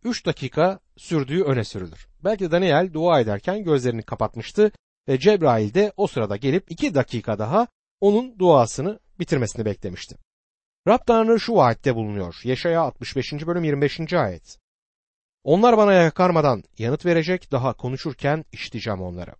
3 0.04 0.26
dakika 0.26 0.80
sürdüğü 0.96 1.42
öne 1.42 1.64
sürülür. 1.64 2.08
Belki 2.24 2.44
de 2.44 2.50
Daniel 2.50 2.92
dua 2.92 3.20
ederken 3.20 3.64
gözlerini 3.64 4.02
kapatmıştı 4.02 4.72
ve 5.08 5.18
Cebrail 5.18 5.74
de 5.74 5.92
o 5.96 6.06
sırada 6.06 6.36
gelip 6.36 6.70
2 6.70 6.94
dakika 6.94 7.38
daha 7.38 7.66
onun 8.00 8.38
duasını 8.38 8.98
bitirmesini 9.18 9.64
beklemişti. 9.64 10.16
Rab 10.88 11.06
Tanrı 11.06 11.40
şu 11.40 11.54
vaatte 11.54 11.94
bulunuyor. 11.94 12.40
Yaşaya 12.44 12.80
65. 12.80 13.32
bölüm 13.32 13.64
25. 13.64 14.12
ayet. 14.12 14.58
Onlar 15.44 15.76
bana 15.76 15.92
yakarmadan 15.92 16.64
yanıt 16.78 17.06
verecek, 17.06 17.52
daha 17.52 17.72
konuşurken 17.72 18.44
işiteceğim 18.52 19.02
onları. 19.02 19.34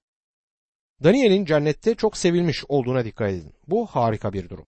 Daniel'in 1.05 1.45
cennette 1.45 1.95
çok 1.95 2.17
sevilmiş 2.17 2.65
olduğuna 2.69 3.05
dikkat 3.05 3.31
edin. 3.31 3.55
Bu 3.67 3.87
harika 3.87 4.33
bir 4.33 4.49
durum. 4.49 4.67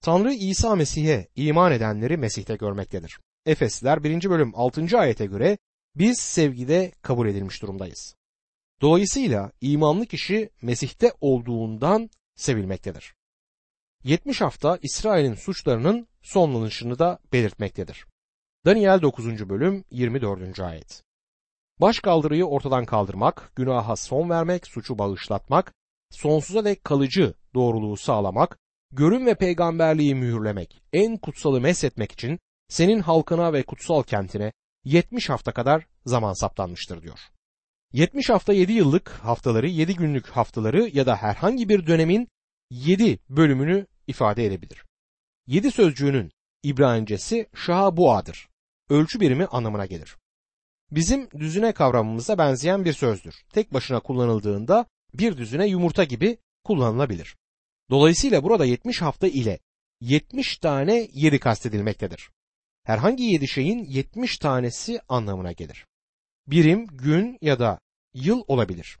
Tanrı 0.00 0.32
İsa 0.32 0.74
Mesih'e 0.74 1.28
iman 1.36 1.72
edenleri 1.72 2.16
Mesih'te 2.16 2.56
görmektedir. 2.56 3.18
Efesliler 3.46 4.04
1. 4.04 4.30
bölüm 4.30 4.52
6. 4.54 4.98
ayete 4.98 5.26
göre 5.26 5.58
biz 5.96 6.18
sevgide 6.18 6.92
kabul 7.02 7.28
edilmiş 7.28 7.62
durumdayız. 7.62 8.14
Dolayısıyla 8.80 9.52
imanlı 9.60 10.06
kişi 10.06 10.50
Mesih'te 10.62 11.12
olduğundan 11.20 12.10
sevilmektedir. 12.34 13.14
70 14.04 14.40
hafta 14.40 14.78
İsrail'in 14.82 15.34
suçlarının 15.34 16.08
sonlanışını 16.22 16.98
da 16.98 17.18
belirtmektedir. 17.32 18.06
Daniel 18.66 19.02
9. 19.02 19.48
bölüm 19.48 19.84
24. 19.90 20.60
ayet. 20.60 21.02
Başkaldırıyı 21.80 22.44
ortadan 22.44 22.84
kaldırmak, 22.84 23.52
günaha 23.56 23.96
son 23.96 24.30
vermek, 24.30 24.66
suçu 24.66 24.98
bağışlatmak, 24.98 25.74
sonsuza 26.10 26.64
dek 26.64 26.84
kalıcı 26.84 27.34
doğruluğu 27.54 27.96
sağlamak, 27.96 28.58
görün 28.92 29.26
ve 29.26 29.34
peygamberliği 29.34 30.14
mühürlemek, 30.14 30.82
en 30.92 31.16
kutsalı 31.16 31.60
meshetmek 31.60 32.12
için 32.12 32.38
senin 32.68 33.00
halkına 33.00 33.52
ve 33.52 33.62
kutsal 33.62 34.02
kentine 34.02 34.52
70 34.84 35.30
hafta 35.30 35.52
kadar 35.52 35.86
zaman 36.06 36.32
saptanmıştır 36.32 37.02
diyor. 37.02 37.18
70 37.92 38.30
hafta 38.30 38.52
7 38.52 38.72
yıllık 38.72 39.10
haftaları, 39.10 39.68
7 39.68 39.94
günlük 39.94 40.26
haftaları 40.26 40.88
ya 40.92 41.06
da 41.06 41.16
herhangi 41.16 41.68
bir 41.68 41.86
dönemin 41.86 42.28
7 42.70 43.18
bölümünü 43.28 43.86
ifade 44.06 44.46
edebilir. 44.46 44.84
7 45.46 45.70
sözcüğünün 45.70 46.32
İbranicesi 46.62 47.46
şahabuadır. 47.54 48.48
Ölçü 48.88 49.20
birimi 49.20 49.46
anlamına 49.46 49.86
gelir. 49.86 50.16
Bizim 50.90 51.30
düzüne 51.30 51.72
kavramımıza 51.72 52.38
benzeyen 52.38 52.84
bir 52.84 52.92
sözdür. 52.92 53.34
Tek 53.52 53.74
başına 53.74 54.00
kullanıldığında 54.00 54.86
bir 55.14 55.36
düzüne 55.36 55.66
yumurta 55.66 56.04
gibi 56.04 56.38
kullanılabilir. 56.64 57.36
Dolayısıyla 57.90 58.42
burada 58.42 58.64
70 58.64 59.02
hafta 59.02 59.26
ile 59.26 59.58
70 60.00 60.58
tane 60.58 61.08
yeri 61.12 61.40
kastedilmektedir. 61.40 62.30
Herhangi 62.84 63.22
7 63.24 63.48
şeyin 63.48 63.84
70 63.84 64.38
tanesi 64.38 65.00
anlamına 65.08 65.52
gelir. 65.52 65.86
Birim, 66.46 66.86
gün 66.86 67.38
ya 67.40 67.58
da 67.58 67.78
yıl 68.14 68.44
olabilir. 68.48 68.98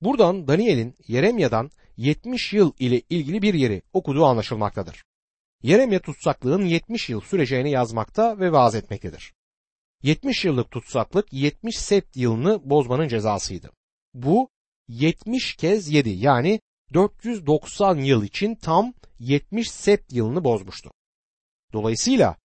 Buradan 0.00 0.48
Daniel'in 0.48 0.94
Yeremya'dan 1.08 1.70
70 1.96 2.52
yıl 2.52 2.72
ile 2.78 3.02
ilgili 3.10 3.42
bir 3.42 3.54
yeri 3.54 3.82
okuduğu 3.92 4.24
anlaşılmaktadır. 4.24 5.04
Yeremye 5.62 5.98
tutsaklığın 5.98 6.64
70 6.64 7.10
yıl 7.10 7.20
süreceğini 7.20 7.70
yazmakta 7.70 8.38
ve 8.38 8.52
vaaz 8.52 8.74
etmektedir. 8.74 9.34
70 10.02 10.44
yıllık 10.44 10.70
tutsaklık 10.70 11.32
70 11.32 11.78
sept 11.78 12.16
yılını 12.16 12.70
bozmanın 12.70 13.08
cezasıydı. 13.08 13.70
Bu 14.14 14.48
70 14.88 15.56
kez 15.56 15.88
7 15.88 16.10
yani 16.10 16.60
490 16.94 17.96
yıl 17.96 18.24
için 18.24 18.54
tam 18.54 18.94
70 19.18 19.70
sept 19.70 20.12
yılını 20.12 20.44
bozmuştu. 20.44 20.90
Dolayısıyla 21.72 22.36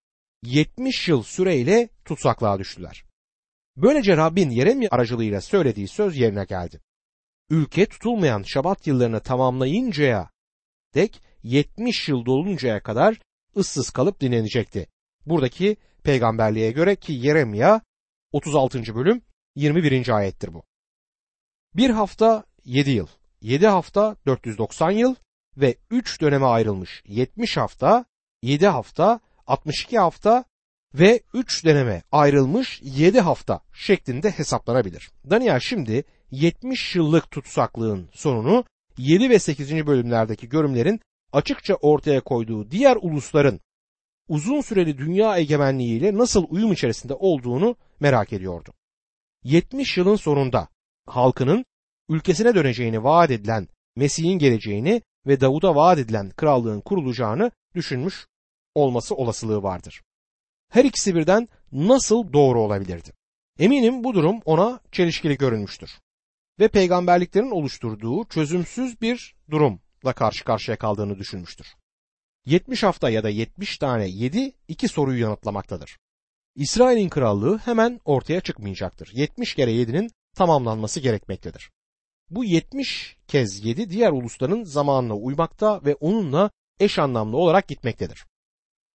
70 0.43 1.07
yıl 1.07 1.23
süreyle 1.23 1.89
tutsaklığa 2.05 2.59
düştüler. 2.59 3.03
Böylece 3.77 4.17
Rabbin 4.17 4.49
Yeremye 4.49 4.89
aracılığıyla 4.89 5.41
söylediği 5.41 5.87
söz 5.87 6.17
yerine 6.17 6.45
geldi. 6.45 6.81
Ülke 7.49 7.85
tutulmayan 7.85 8.43
şabat 8.43 8.87
yıllarını 8.87 9.19
tamamlayıncaya 9.19 10.29
dek 10.95 11.21
70 11.43 12.09
yıl 12.09 12.25
doluncaya 12.25 12.83
kadar 12.83 13.19
ıssız 13.57 13.89
kalıp 13.89 14.21
dinlenecekti. 14.21 14.87
Buradaki 15.25 15.77
peygamberliğe 16.03 16.71
göre 16.71 16.95
ki 16.95 17.13
Yeremya 17.13 17.81
36. 18.31 18.95
bölüm 18.95 19.21
21. 19.55 20.09
ayettir 20.09 20.53
bu. 20.53 20.63
Bir 21.75 21.89
hafta 21.89 22.43
7 22.65 22.91
yıl, 22.91 23.07
7 23.41 23.67
hafta 23.67 24.15
490 24.25 24.91
yıl 24.91 25.15
ve 25.57 25.77
3 25.89 26.21
döneme 26.21 26.45
ayrılmış 26.45 27.03
70 27.07 27.57
hafta, 27.57 28.05
7 28.41 28.67
hafta, 28.67 29.19
62 29.47 29.99
hafta 29.99 30.43
ve 30.93 31.21
3 31.33 31.65
döneme 31.65 32.03
ayrılmış 32.11 32.81
7 32.83 33.19
hafta 33.19 33.61
şeklinde 33.73 34.31
hesaplanabilir. 34.31 35.11
Daniel 35.29 35.59
şimdi 35.59 36.03
70 36.31 36.95
yıllık 36.95 37.31
tutsaklığın 37.31 38.09
sonunu 38.13 38.65
7 38.97 39.29
ve 39.29 39.39
8. 39.39 39.87
bölümlerdeki 39.87 40.49
görümlerin 40.49 40.99
açıkça 41.31 41.75
ortaya 41.75 42.21
koyduğu 42.21 42.71
diğer 42.71 42.97
ulusların 43.01 43.59
uzun 44.27 44.61
süreli 44.61 44.97
dünya 44.97 45.37
egemenliğiyle 45.37 46.17
nasıl 46.17 46.45
uyum 46.49 46.71
içerisinde 46.71 47.13
olduğunu 47.13 47.75
merak 47.99 48.33
ediyordu. 48.33 48.73
70 49.43 49.97
yılın 49.97 50.15
sonunda 50.15 50.67
halkının 51.05 51.65
ülkesine 52.09 52.55
döneceğini 52.55 53.03
vaat 53.03 53.31
edilen 53.31 53.67
Mesih'in 53.95 54.39
geleceğini 54.39 55.01
ve 55.27 55.41
Davud'a 55.41 55.75
vaat 55.75 55.99
edilen 55.99 56.29
krallığın 56.29 56.81
kurulacağını 56.81 57.51
düşünmüş 57.75 58.27
olması 58.75 59.15
olasılığı 59.15 59.63
vardır. 59.63 60.01
Her 60.69 60.85
ikisi 60.85 61.15
birden 61.15 61.47
nasıl 61.71 62.33
doğru 62.33 62.61
olabilirdi? 62.61 63.11
Eminim 63.59 64.03
bu 64.03 64.13
durum 64.13 64.39
ona 64.45 64.79
çelişkili 64.91 65.37
görünmüştür. 65.37 65.99
Ve 66.59 66.67
peygamberliklerin 66.67 67.51
oluşturduğu 67.51 68.25
çözümsüz 68.25 69.01
bir 69.01 69.35
durumla 69.51 70.13
karşı 70.15 70.45
karşıya 70.45 70.77
kaldığını 70.77 71.19
düşünmüştür. 71.19 71.67
70 72.45 72.83
hafta 72.83 73.09
ya 73.09 73.23
da 73.23 73.29
70 73.29 73.77
tane 73.77 74.07
7 74.07 74.53
iki 74.67 74.87
soruyu 74.87 75.21
yanıtlamaktadır. 75.21 75.97
İsrail'in 76.55 77.09
krallığı 77.09 77.57
hemen 77.57 77.99
ortaya 78.05 78.41
çıkmayacaktır. 78.41 79.11
70 79.13 79.55
kere 79.55 79.71
7'nin 79.71 80.09
tamamlanması 80.35 80.99
gerekmektedir. 80.99 81.71
Bu 82.29 82.45
70 82.45 83.17
kez 83.27 83.65
7 83.65 83.89
diğer 83.89 84.11
ulusların 84.11 84.63
zamanına 84.63 85.15
uymakta 85.15 85.85
ve 85.85 85.95
onunla 85.95 86.51
eş 86.79 86.99
anlamlı 86.99 87.37
olarak 87.37 87.67
gitmektedir. 87.67 88.25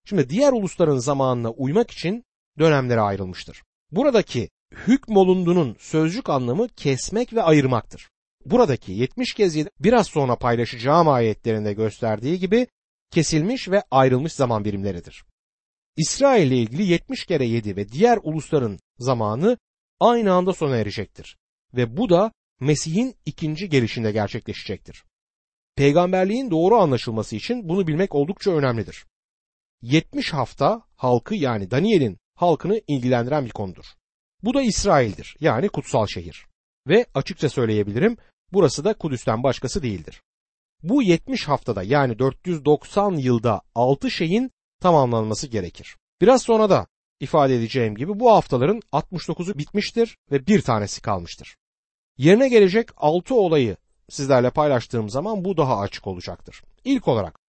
Şimdi 0.06 0.30
diğer 0.30 0.54
ulusların 0.54 0.98
zamanına 0.98 1.52
uymak 1.52 1.92
için 1.92 2.24
dönemlere 2.60 3.02
ayrılmıştır. 3.02 3.64
Buradaki 3.92 4.50
hükmolundunun 4.88 5.76
sözcük 5.80 6.30
anlamı 6.30 6.68
kesmek 6.68 7.34
ve 7.34 7.44
ayırmaktır. 7.44 8.10
Buradaki 8.46 8.92
70 8.92 9.34
kez 9.34 9.56
7 9.56 9.70
biraz 9.80 10.08
sonra 10.08 10.36
paylaşacağım 10.36 11.10
ayetlerinde 11.10 11.74
gösterdiği 11.74 12.40
gibi 12.40 12.68
kesilmiş 13.12 13.70
ve 13.70 13.84
ayrılmış 13.92 14.34
zaman 14.34 14.66
birimleridir. 14.66 15.24
İsrail 15.98 16.48
ile 16.48 16.58
ilgili 16.58 16.84
70 16.84 17.26
kere 17.26 17.46
7 17.46 17.76
ve 17.76 17.90
diğer 17.90 18.20
ulusların 18.24 18.80
zamanı 19.00 19.58
aynı 20.00 20.34
anda 20.34 20.54
sona 20.54 20.78
erecektir. 20.78 21.38
Ve 21.74 21.98
bu 21.98 22.10
da 22.10 22.32
Mesih'in 22.60 23.16
ikinci 23.26 23.70
gelişinde 23.70 24.12
gerçekleşecektir. 24.12 25.04
Peygamberliğin 25.76 26.52
doğru 26.52 26.76
anlaşılması 26.76 27.36
için 27.36 27.70
bunu 27.70 27.88
bilmek 27.88 28.16
oldukça 28.16 28.52
önemlidir. 28.52 29.06
70 29.82 30.34
hafta 30.34 30.82
halkı 30.96 31.36
yani 31.36 31.72
Daniel'in 31.72 32.18
halkını 32.36 32.82
ilgilendiren 32.88 33.46
bir 33.46 33.52
konudur. 33.52 33.86
Bu 34.44 34.54
da 34.54 34.62
İsrail'dir 34.62 35.36
yani 35.40 35.70
kutsal 35.70 36.08
şehir. 36.08 36.46
Ve 36.88 37.06
açıkça 37.14 37.50
söyleyebilirim 37.50 38.18
burası 38.54 38.84
da 38.84 38.94
Kudüs'ten 38.94 39.44
başkası 39.44 39.84
değildir. 39.84 40.22
Bu 40.84 41.04
70 41.04 41.48
haftada 41.48 41.84
yani 41.84 42.20
490 42.20 43.12
yılda 43.12 43.62
6 43.76 44.12
şeyin 44.12 44.52
tamamlanması 44.82 45.48
gerekir. 45.48 45.98
Biraz 46.22 46.42
sonra 46.42 46.70
da 46.70 46.88
ifade 47.20 47.56
edeceğim 47.56 47.96
gibi 47.96 48.20
bu 48.20 48.32
haftaların 48.32 48.82
69'u 48.92 49.58
bitmiştir 49.58 50.18
ve 50.32 50.48
bir 50.48 50.62
tanesi 50.62 51.02
kalmıştır. 51.02 51.56
Yerine 52.18 52.50
gelecek 52.50 52.90
6 52.98 53.36
olayı 53.36 53.78
sizlerle 54.10 54.50
paylaştığım 54.50 55.10
zaman 55.10 55.46
bu 55.46 55.58
daha 55.58 55.80
açık 55.80 56.08
olacaktır. 56.08 56.64
İlk 56.84 57.08
olarak 57.08 57.40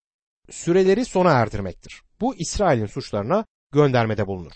süreleri 0.49 1.05
sona 1.05 1.31
erdirmektir. 1.31 2.01
Bu 2.21 2.35
İsrail'in 2.35 2.85
suçlarına 2.85 3.45
göndermede 3.73 4.27
bulunur. 4.27 4.53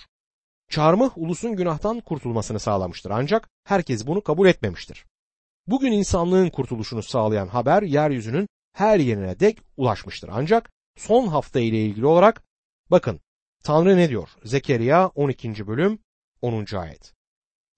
Çarmıh 0.69 1.17
ulusun 1.17 1.55
günahtan 1.55 1.99
kurtulmasını 1.99 2.59
sağlamıştır 2.59 3.11
ancak 3.11 3.49
herkes 3.63 4.07
bunu 4.07 4.21
kabul 4.21 4.47
etmemiştir. 4.47 5.05
Bugün 5.67 5.91
insanlığın 5.91 6.49
kurtuluşunu 6.49 7.03
sağlayan 7.03 7.47
haber 7.47 7.83
yeryüzünün 7.83 8.47
her 8.73 8.99
yerine 8.99 9.39
dek 9.39 9.57
ulaşmıştır. 9.77 10.29
Ancak 10.33 10.69
son 10.97 11.27
hafta 11.27 11.59
ile 11.59 11.85
ilgili 11.85 12.05
olarak 12.05 12.43
bakın 12.91 13.19
Tanrı 13.63 13.97
ne 13.97 14.09
diyor? 14.09 14.29
Zekeriya 14.43 15.07
12. 15.07 15.67
bölüm 15.67 15.99
10. 16.41 16.65
ayet. 16.75 17.13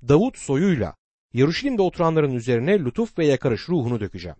Davut 0.07 0.37
soyuyla 0.37 0.95
Yarışilim'de 1.33 1.81
oturanların 1.81 2.33
üzerine 2.33 2.79
lütuf 2.79 3.17
ve 3.17 3.25
yakarış 3.25 3.69
ruhunu 3.69 3.99
dökeceğim. 3.99 4.37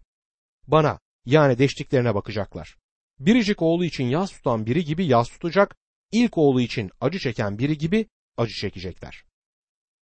Bana 0.67 1.00
yani 1.25 1.58
deştiklerine 1.58 2.15
bakacaklar. 2.15 2.77
Biricik 3.20 3.62
oğlu 3.62 3.86
için 3.86 4.03
yas 4.03 4.31
tutan 4.31 4.65
biri 4.65 4.86
gibi 4.86 5.05
yas 5.05 5.29
tutacak, 5.29 5.75
ilk 6.12 6.38
oğlu 6.38 6.62
için 6.62 6.91
acı 7.01 7.20
çeken 7.20 7.60
biri 7.60 7.77
gibi 7.77 8.08
acı 8.38 8.53
çekecekler. 8.53 9.23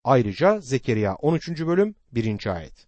Ayrıca 0.03 0.59
Zekeriya 0.59 1.15
13. 1.15 1.49
bölüm 1.49 1.95
1. 2.11 2.55
ayet. 2.55 2.87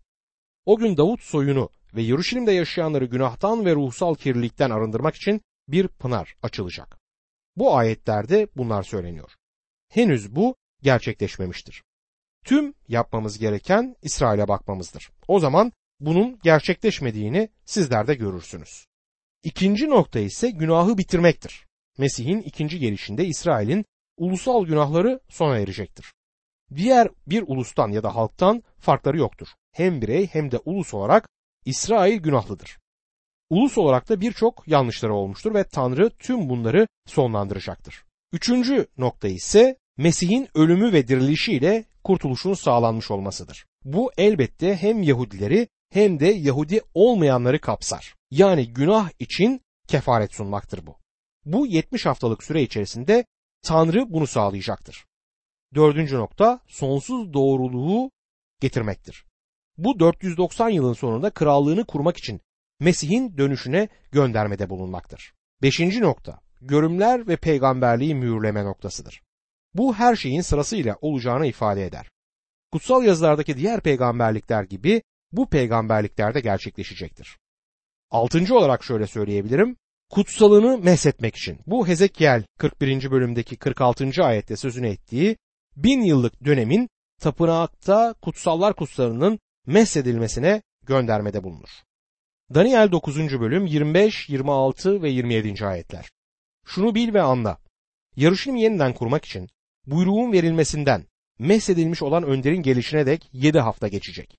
O 0.66 0.78
gün 0.78 0.98
Davut 0.98 1.22
soyunu 1.22 1.70
ve 1.96 2.02
Yarışilim'de 2.02 2.52
yaşayanları 2.52 3.06
günahtan 3.06 3.66
ve 3.66 3.76
ruhsal 3.76 4.16
kirlilikten 4.16 4.70
arındırmak 4.70 5.16
için 5.16 5.42
bir 5.68 5.88
pınar 5.88 6.36
açılacak. 6.44 6.98
Bu 7.56 7.76
ayetlerde 7.76 8.48
bunlar 8.56 8.84
söyleniyor. 8.84 9.32
Henüz 9.90 10.36
bu 10.36 10.56
gerçekleşmemiştir. 10.82 11.84
Tüm 12.46 12.74
yapmamız 12.88 13.40
gereken 13.40 13.96
İsrail'e 14.02 14.48
bakmamızdır. 14.48 15.12
O 15.28 15.40
zaman 15.40 15.72
bunun 16.00 16.40
gerçekleşmediğini 16.44 17.50
sizler 17.66 18.08
de 18.08 18.16
görürsünüz. 18.16 18.86
İkinci 19.44 19.90
nokta 19.90 20.20
ise 20.20 20.50
günahı 20.50 20.98
bitirmektir. 20.98 21.66
Mesih'in 21.98 22.42
ikinci 22.42 22.80
gelişinde 22.80 23.26
İsrail'in 23.26 23.86
ulusal 24.18 24.66
günahları 24.66 25.20
sona 25.30 25.58
erecektir. 25.58 26.14
Diğer 26.76 27.10
bir 27.28 27.44
ulustan 27.48 27.90
ya 27.92 28.04
da 28.04 28.16
halktan 28.16 28.64
farkları 28.80 29.18
yoktur. 29.18 29.48
Hem 29.72 30.02
birey 30.02 30.28
hem 30.28 30.52
de 30.52 30.58
ulus 30.66 30.94
olarak 30.94 31.30
İsrail 31.66 32.20
günahlıdır. 32.20 32.78
Ulus 33.50 33.78
olarak 33.78 34.10
da 34.10 34.22
birçok 34.22 34.68
yanlışları 34.68 35.14
olmuştur 35.14 35.54
ve 35.54 35.64
Tanrı 35.64 36.10
tüm 36.10 36.50
bunları 36.50 36.88
sonlandıracaktır. 37.06 38.04
Üçüncü 38.34 38.88
nokta 38.98 39.28
ise 39.28 39.78
Mesih'in 39.98 40.48
ölümü 40.56 40.94
ve 40.94 41.08
dirilişiyle 41.08 41.86
kurtuluşun 42.04 42.54
sağlanmış 42.54 43.12
olmasıdır. 43.12 43.66
Bu 43.86 44.12
elbette 44.18 44.76
hem 44.76 45.04
Yahudileri 45.04 45.68
hem 45.90 46.20
de 46.20 46.26
Yahudi 46.26 46.82
olmayanları 46.94 47.62
kapsar. 47.62 48.16
Yani 48.32 48.74
günah 48.74 49.10
için 49.20 49.62
kefaret 49.88 50.34
sunmaktır 50.34 50.88
bu. 50.88 50.96
Bu 51.46 51.68
70 51.68 52.06
haftalık 52.06 52.44
süre 52.44 52.62
içerisinde 52.62 53.26
Tanrı 53.62 54.14
bunu 54.14 54.28
sağlayacaktır. 54.28 55.06
Dördüncü 55.76 56.16
nokta 56.16 56.60
sonsuz 56.68 57.34
doğruluğu 57.34 58.12
getirmektir. 58.60 59.26
Bu 59.78 60.00
490 60.00 60.70
yılın 60.70 60.94
sonunda 60.94 61.30
krallığını 61.30 61.86
kurmak 61.86 62.18
için 62.18 62.42
Mesih'in 62.80 63.38
dönüşüne 63.38 63.88
göndermede 64.12 64.70
bulunmaktır. 64.70 65.34
Beşinci 65.62 66.02
nokta 66.02 66.40
görümler 66.62 67.28
ve 67.28 67.38
peygamberliği 67.38 68.16
mühürleme 68.16 68.64
noktasıdır. 68.64 69.22
Bu 69.74 69.96
her 69.96 70.16
şeyin 70.16 70.42
sırasıyla 70.42 70.98
olacağını 71.02 71.48
ifade 71.48 71.86
eder. 71.86 72.10
Kutsal 72.72 73.04
yazılardaki 73.04 73.58
diğer 73.58 73.82
peygamberlikler 73.82 74.64
gibi 74.64 75.02
bu 75.32 75.50
peygamberlikler 75.50 76.34
de 76.34 76.40
gerçekleşecektir. 76.40 77.38
Altıncı 78.10 78.56
olarak 78.56 78.84
şöyle 78.84 79.08
söyleyebilirim. 79.08 79.78
Kutsalını 80.12 80.78
meshetmek 80.78 81.36
için 81.36 81.60
bu 81.68 81.88
Hezekiel 81.88 82.44
41. 82.58 83.12
bölümdeki 83.12 83.58
46. 83.58 84.24
ayette 84.24 84.56
sözünü 84.56 84.88
ettiği 84.88 85.38
bin 85.76 86.02
yıllık 86.02 86.46
dönemin 86.46 86.90
tapınakta 87.22 88.16
kutsallar 88.22 88.76
kutsalının 88.76 89.40
meshedilmesine 89.66 90.62
göndermede 90.86 91.44
bulunur. 91.44 91.70
Daniel 92.54 92.92
9. 92.92 93.40
bölüm 93.40 93.66
25, 93.66 94.30
26 94.30 95.02
ve 95.02 95.10
27. 95.10 95.66
ayetler. 95.66 96.10
Şunu 96.66 96.96
bil 96.96 97.14
ve 97.14 97.22
anla. 97.22 97.58
Yarışını 98.16 98.60
yeniden 98.60 98.94
kurmak 98.94 99.26
için 99.26 99.50
buyruğun 99.86 100.32
verilmesinden 100.32 101.06
meshedilmiş 101.40 102.02
olan 102.02 102.24
önderin 102.24 102.62
gelişine 102.62 103.06
dek 103.06 103.30
7 103.34 103.60
hafta 103.60 103.88
geçecek. 103.88 104.38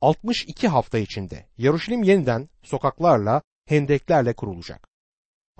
62 0.00 0.68
hafta 0.68 0.98
içinde 0.98 1.46
Yarışilim 1.58 2.02
yeniden 2.02 2.48
sokaklarla, 2.62 3.42
hendeklerle 3.66 4.32
kurulacak. 4.32 4.89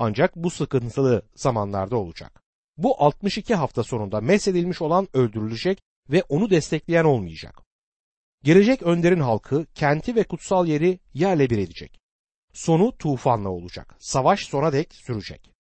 Ancak 0.03 0.37
bu 0.37 0.51
sıkıntılı 0.51 1.23
zamanlarda 1.35 1.97
olacak. 1.97 2.43
Bu 2.77 3.03
62 3.03 3.55
hafta 3.55 3.83
sonunda 3.85 4.21
meshedilmiş 4.21 4.83
olan 4.83 5.09
öldürülecek 5.15 5.83
ve 6.11 6.23
onu 6.29 6.51
destekleyen 6.51 7.05
olmayacak. 7.05 7.63
Gelecek 8.43 8.83
önderin 8.83 9.21
halkı 9.21 9.67
kenti 9.75 10.17
ve 10.17 10.25
kutsal 10.25 10.67
yeri 10.67 10.99
yerle 11.15 11.51
bir 11.51 11.59
edecek. 11.59 12.01
Sonu 12.53 12.97
tufanla 12.99 13.49
olacak. 13.49 13.97
Savaş 13.99 14.47
sona 14.47 14.73
dek 14.73 14.95
sürecek. 14.95 15.53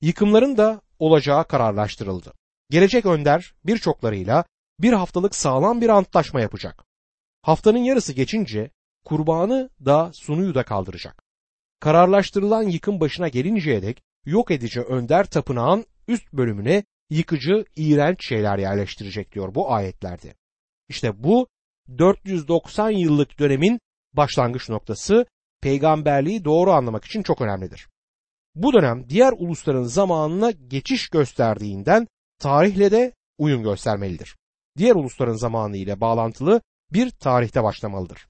Yıkımların 0.00 0.56
da 0.56 0.80
olacağı 0.98 1.48
kararlaştırıldı. 1.48 2.32
Gelecek 2.70 3.06
önder 3.06 3.54
birçoklarıyla 3.64 4.44
bir 4.80 4.92
haftalık 4.92 5.34
sağlam 5.34 5.80
bir 5.80 5.88
antlaşma 5.88 6.40
yapacak. 6.40 6.84
Haftanın 7.42 7.84
yarısı 7.84 8.12
geçince 8.12 8.70
kurbanı 9.04 9.70
da 9.84 10.10
sunuyu 10.12 10.54
da 10.54 10.62
kaldıracak. 10.62 11.23
Kararlaştırılan 11.80 12.62
yıkım 12.62 13.00
başına 13.00 13.28
gelinceye 13.28 13.82
dek 13.82 14.02
yok 14.26 14.50
edici 14.50 14.80
önder 14.80 15.24
tapınağın 15.24 15.84
üst 16.08 16.32
bölümüne 16.32 16.84
yıkıcı, 17.10 17.64
iğrenç 17.76 18.28
şeyler 18.28 18.58
yerleştirecek 18.58 19.32
diyor 19.34 19.54
bu 19.54 19.72
ayetlerde. 19.72 20.34
İşte 20.88 21.24
bu 21.24 21.48
490 21.98 22.90
yıllık 22.90 23.38
dönemin 23.38 23.80
başlangıç 24.12 24.68
noktası 24.68 25.26
peygamberliği 25.60 26.44
doğru 26.44 26.70
anlamak 26.70 27.04
için 27.04 27.22
çok 27.22 27.40
önemlidir. 27.40 27.88
Bu 28.54 28.72
dönem 28.72 29.10
diğer 29.10 29.32
ulusların 29.36 29.82
zamanına 29.82 30.50
geçiş 30.50 31.08
gösterdiğinden 31.08 32.06
tarihle 32.38 32.90
de 32.90 33.12
uyum 33.38 33.62
göstermelidir. 33.62 34.36
Diğer 34.78 34.94
ulusların 34.94 35.36
zamanı 35.36 35.76
ile 35.76 36.00
bağlantılı 36.00 36.60
bir 36.92 37.10
tarihte 37.10 37.62
başlamalıdır. 37.62 38.28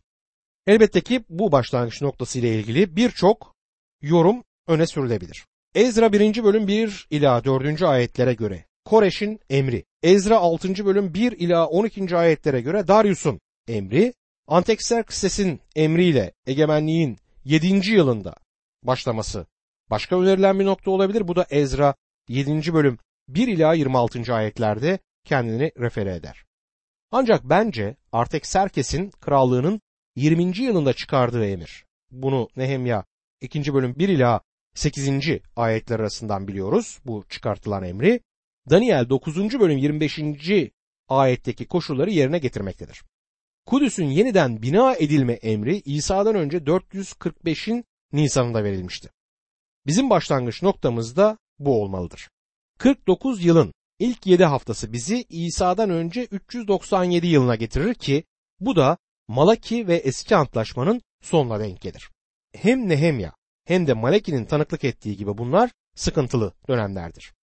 Elbette 0.66 1.00
ki 1.00 1.24
bu 1.28 1.52
başlangıç 1.52 2.02
noktası 2.02 2.38
ile 2.38 2.54
ilgili 2.54 2.96
birçok 2.96 3.54
yorum 4.02 4.44
öne 4.66 4.86
sürülebilir. 4.86 5.46
Ezra 5.74 6.12
1. 6.12 6.44
bölüm 6.44 6.68
1 6.68 7.06
ila 7.10 7.44
4. 7.44 7.82
ayetlere 7.82 8.34
göre 8.34 8.64
Koreş'in 8.84 9.40
emri, 9.50 9.84
Ezra 10.02 10.38
6. 10.38 10.86
bölüm 10.86 11.14
1 11.14 11.32
ila 11.32 11.66
12. 11.66 12.16
ayetlere 12.16 12.60
göre 12.60 12.88
Darius'un 12.88 13.40
emri, 13.68 14.14
Antekserkses'in 14.46 15.60
emriyle 15.76 16.32
egemenliğin 16.46 17.18
7. 17.44 17.90
yılında 17.90 18.34
başlaması 18.82 19.46
başka 19.90 20.20
önerilen 20.20 20.60
bir 20.60 20.64
nokta 20.64 20.90
olabilir. 20.90 21.28
Bu 21.28 21.36
da 21.36 21.46
Ezra 21.50 21.94
7. 22.28 22.74
bölüm 22.74 22.98
1 23.28 23.48
ila 23.48 23.74
26. 23.74 24.34
ayetlerde 24.34 24.98
kendini 25.24 25.72
refere 25.78 26.14
eder. 26.14 26.44
Ancak 27.10 27.44
bence 27.44 27.96
Artekserkes'in 28.12 29.10
krallığının 29.10 29.80
20. 30.16 30.62
yılında 30.62 30.92
çıkardığı 30.92 31.46
emir. 31.46 31.84
Bunu 32.10 32.48
Nehemya 32.56 33.04
2. 33.40 33.74
bölüm 33.74 33.94
1 33.98 34.08
ila 34.08 34.40
8. 34.74 35.10
ayetler 35.56 36.00
arasından 36.00 36.48
biliyoruz 36.48 36.98
bu 37.04 37.24
çıkartılan 37.28 37.84
emri. 37.84 38.20
Daniel 38.70 39.08
9. 39.08 39.36
bölüm 39.60 39.78
25. 39.78 40.20
ayetteki 41.08 41.66
koşulları 41.66 42.10
yerine 42.10 42.38
getirmektedir. 42.38 43.02
Kudüs'ün 43.66 44.06
yeniden 44.06 44.62
bina 44.62 44.94
edilme 44.94 45.32
emri 45.32 45.82
İsa'dan 45.84 46.34
önce 46.34 46.58
445'in 46.58 47.84
Nisan'ında 48.12 48.64
verilmişti. 48.64 49.10
Bizim 49.86 50.10
başlangıç 50.10 50.62
noktamız 50.62 51.16
da 51.16 51.38
bu 51.58 51.82
olmalıdır. 51.82 52.30
49 52.78 53.44
yılın 53.44 53.74
ilk 53.98 54.26
7 54.26 54.44
haftası 54.44 54.92
bizi 54.92 55.24
İsa'dan 55.28 55.90
önce 55.90 56.24
397 56.24 57.26
yılına 57.26 57.54
getirir 57.54 57.94
ki 57.94 58.24
bu 58.60 58.76
da 58.76 58.98
Malaki 59.28 59.88
ve 59.88 59.96
eski 59.96 60.36
antlaşmanın 60.36 61.02
sonuna 61.22 61.60
denk 61.60 61.80
gelir. 61.80 62.10
Hem 62.52 62.88
Nehemya 62.88 63.32
hem 63.64 63.86
de 63.86 63.92
Malaki'nin 63.92 64.44
tanıklık 64.44 64.84
ettiği 64.84 65.16
gibi 65.16 65.38
bunlar 65.38 65.70
sıkıntılı 65.94 66.52
dönemlerdir. 66.68 67.34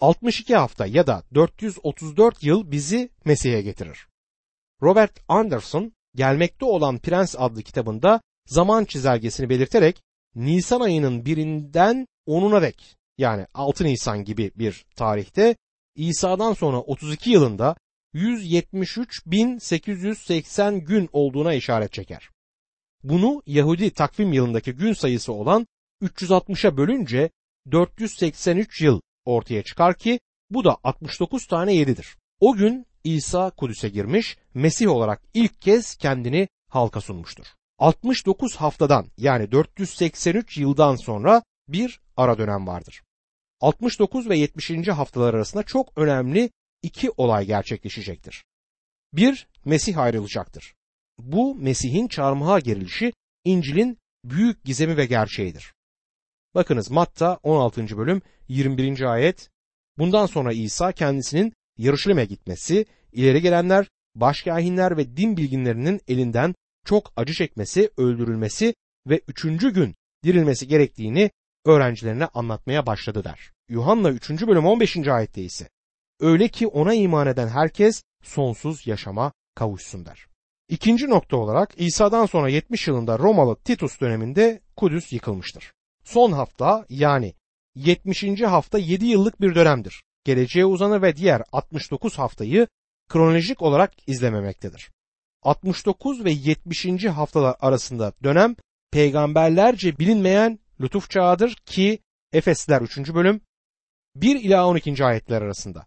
62 0.00 0.56
hafta 0.56 0.86
ya 0.86 1.06
da 1.06 1.22
434 1.34 2.42
yıl 2.42 2.70
bizi 2.70 3.10
Mesih'e 3.24 3.62
getirir. 3.62 4.06
Robert 4.82 5.20
Anderson 5.28 5.92
Gelmekte 6.16 6.64
olan 6.64 6.98
Prens 6.98 7.34
adlı 7.38 7.62
kitabında 7.62 8.20
zaman 8.46 8.84
çizelgesini 8.84 9.48
belirterek 9.48 10.02
Nisan 10.34 10.80
ayının 10.80 11.24
birinden 11.24 12.06
10'una 12.26 12.62
dek 12.62 12.96
yani 13.18 13.46
6 13.54 13.84
Nisan 13.84 14.24
gibi 14.24 14.52
bir 14.54 14.86
tarihte 14.96 15.56
İsa'dan 15.94 16.52
sonra 16.52 16.80
32 16.80 17.30
yılında 17.30 17.76
173.880 18.14 20.78
gün 20.78 21.08
olduğuna 21.12 21.54
işaret 21.54 21.92
çeker. 21.92 22.30
Bunu 23.02 23.42
Yahudi 23.46 23.90
takvim 23.90 24.32
yılındaki 24.32 24.72
gün 24.72 24.92
sayısı 24.92 25.32
olan 25.32 25.66
360'a 26.02 26.76
bölünce 26.76 27.30
483 27.72 28.80
yıl 28.80 29.00
ortaya 29.24 29.62
çıkar 29.62 29.98
ki 29.98 30.20
bu 30.50 30.64
da 30.64 30.76
69 30.84 31.46
tane 31.46 31.74
7'dir. 31.74 32.16
O 32.40 32.54
gün 32.54 32.86
İsa 33.04 33.50
Kudüs'e 33.50 33.88
girmiş, 33.88 34.36
Mesih 34.54 34.90
olarak 34.90 35.22
ilk 35.34 35.60
kez 35.60 35.96
kendini 35.96 36.48
halka 36.68 37.00
sunmuştur. 37.00 37.46
69 37.78 38.56
haftadan 38.56 39.06
yani 39.16 39.52
483 39.52 40.58
yıldan 40.58 40.96
sonra 40.96 41.42
bir 41.68 42.00
ara 42.16 42.38
dönem 42.38 42.66
vardır. 42.66 43.02
69 43.60 44.28
ve 44.28 44.38
70. 44.38 44.88
haftalar 44.88 45.34
arasında 45.34 45.62
çok 45.62 45.98
önemli 45.98 46.50
iki 46.86 47.10
olay 47.16 47.46
gerçekleşecektir. 47.46 48.44
Bir, 49.12 49.48
Mesih 49.64 49.98
ayrılacaktır. 49.98 50.74
Bu 51.18 51.54
Mesih'in 51.54 52.08
çarmıha 52.08 52.60
gerilişi 52.60 53.12
İncil'in 53.44 53.98
büyük 54.24 54.64
gizemi 54.64 54.96
ve 54.96 55.06
gerçeğidir. 55.06 55.74
Bakınız 56.54 56.90
Matta 56.90 57.38
16. 57.42 57.98
bölüm 57.98 58.22
21. 58.48 59.00
ayet 59.00 59.50
Bundan 59.98 60.26
sonra 60.26 60.52
İsa 60.52 60.92
kendisinin 60.92 61.52
Yarışlim'e 61.78 62.24
gitmesi, 62.24 62.86
ileri 63.12 63.42
gelenler, 63.42 63.88
başkahinler 64.14 64.96
ve 64.96 65.16
din 65.16 65.36
bilginlerinin 65.36 66.00
elinden 66.08 66.54
çok 66.84 67.12
acı 67.16 67.32
çekmesi, 67.32 67.90
öldürülmesi 67.96 68.74
ve 69.06 69.20
üçüncü 69.28 69.72
gün 69.72 69.94
dirilmesi 70.24 70.68
gerektiğini 70.68 71.30
öğrencilerine 71.64 72.26
anlatmaya 72.26 72.86
başladı 72.86 73.24
der. 73.24 73.52
Yuhanna 73.68 74.10
3. 74.10 74.30
bölüm 74.30 74.66
15. 74.66 74.96
ayette 75.08 75.42
ise 75.42 75.68
öyle 76.20 76.48
ki 76.48 76.66
ona 76.66 76.94
iman 76.94 77.26
eden 77.26 77.48
herkes 77.48 78.02
sonsuz 78.22 78.86
yaşama 78.86 79.32
kavuşsun 79.54 80.06
der. 80.06 80.26
İkinci 80.68 81.10
nokta 81.10 81.36
olarak 81.36 81.74
İsa'dan 81.76 82.26
sonra 82.26 82.48
70 82.48 82.88
yılında 82.88 83.18
Romalı 83.18 83.56
Titus 83.56 84.00
döneminde 84.00 84.60
Kudüs 84.76 85.12
yıkılmıştır. 85.12 85.72
Son 86.04 86.32
hafta 86.32 86.86
yani 86.88 87.34
70. 87.74 88.42
hafta 88.42 88.78
7 88.78 89.06
yıllık 89.06 89.40
bir 89.40 89.54
dönemdir. 89.54 90.02
Geleceğe 90.24 90.64
uzanır 90.64 91.02
ve 91.02 91.16
diğer 91.16 91.42
69 91.52 92.18
haftayı 92.18 92.68
kronolojik 93.08 93.62
olarak 93.62 94.08
izlememektedir. 94.08 94.90
69 95.42 96.24
ve 96.24 96.30
70. 96.30 97.04
haftalar 97.04 97.56
arasında 97.60 98.12
dönem 98.22 98.56
peygamberlerce 98.90 99.98
bilinmeyen 99.98 100.58
lütuf 100.80 101.10
çağıdır 101.10 101.54
ki 101.54 101.98
Efesliler 102.32 102.80
3. 102.80 102.98
bölüm 103.14 103.40
1 104.16 104.40
ila 104.40 104.66
12. 104.66 105.04
ayetler 105.04 105.42
arasında. 105.42 105.86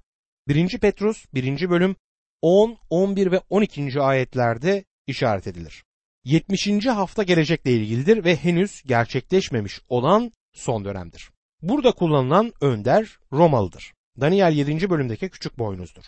1. 0.50 0.80
Petrus 0.80 1.26
1. 1.34 1.70
bölüm 1.70 1.96
10, 2.42 2.78
11 2.90 3.32
ve 3.32 3.42
12. 3.50 4.02
ayetlerde 4.02 4.86
işaret 5.08 5.48
edilir. 5.48 5.84
70. 6.24 6.86
hafta 6.86 7.24
gelecekle 7.24 7.72
ilgilidir 7.72 8.24
ve 8.24 8.36
henüz 8.36 8.84
gerçekleşmemiş 8.86 9.82
olan 9.90 10.32
son 10.54 10.86
dönemdir. 10.86 11.32
Burada 11.62 11.92
kullanılan 11.92 12.54
önder 12.62 13.20
Romalıdır. 13.34 13.94
Daniel 14.22 14.54
7. 14.54 14.90
bölümdeki 14.90 15.30
küçük 15.30 15.60
boynuzdur. 15.60 16.04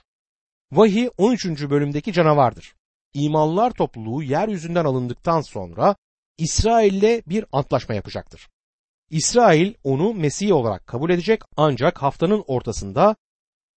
Vahiy 0.71 1.09
13. 1.17 1.45
bölümdeki 1.45 2.13
canavardır. 2.13 2.75
İmanlılar 3.13 3.71
topluluğu 3.71 4.23
yeryüzünden 4.23 4.85
alındıktan 4.85 5.41
sonra 5.41 5.95
İsrail'le 6.37 7.21
bir 7.27 7.45
antlaşma 7.51 7.95
yapacaktır. 7.95 8.49
İsrail 9.09 9.73
onu 9.83 10.13
Mesih 10.13 10.53
olarak 10.53 10.87
kabul 10.87 11.09
edecek 11.09 11.41
ancak 11.57 12.01
haftanın 12.01 12.43
ortasında 12.47 13.15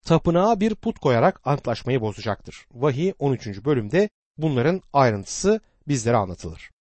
tapınağa 0.05 0.59
bir 0.59 0.75
put 0.75 0.99
koyarak 0.99 1.41
antlaşmayı 1.45 2.01
bozacaktır. 2.01 2.67
Vahiy 2.71 3.13
13. 3.19 3.47
bölümde 3.65 4.09
bunların 4.37 4.81
ayrıntısı 4.93 5.61
bizlere 5.87 6.15
anlatılır. 6.15 6.71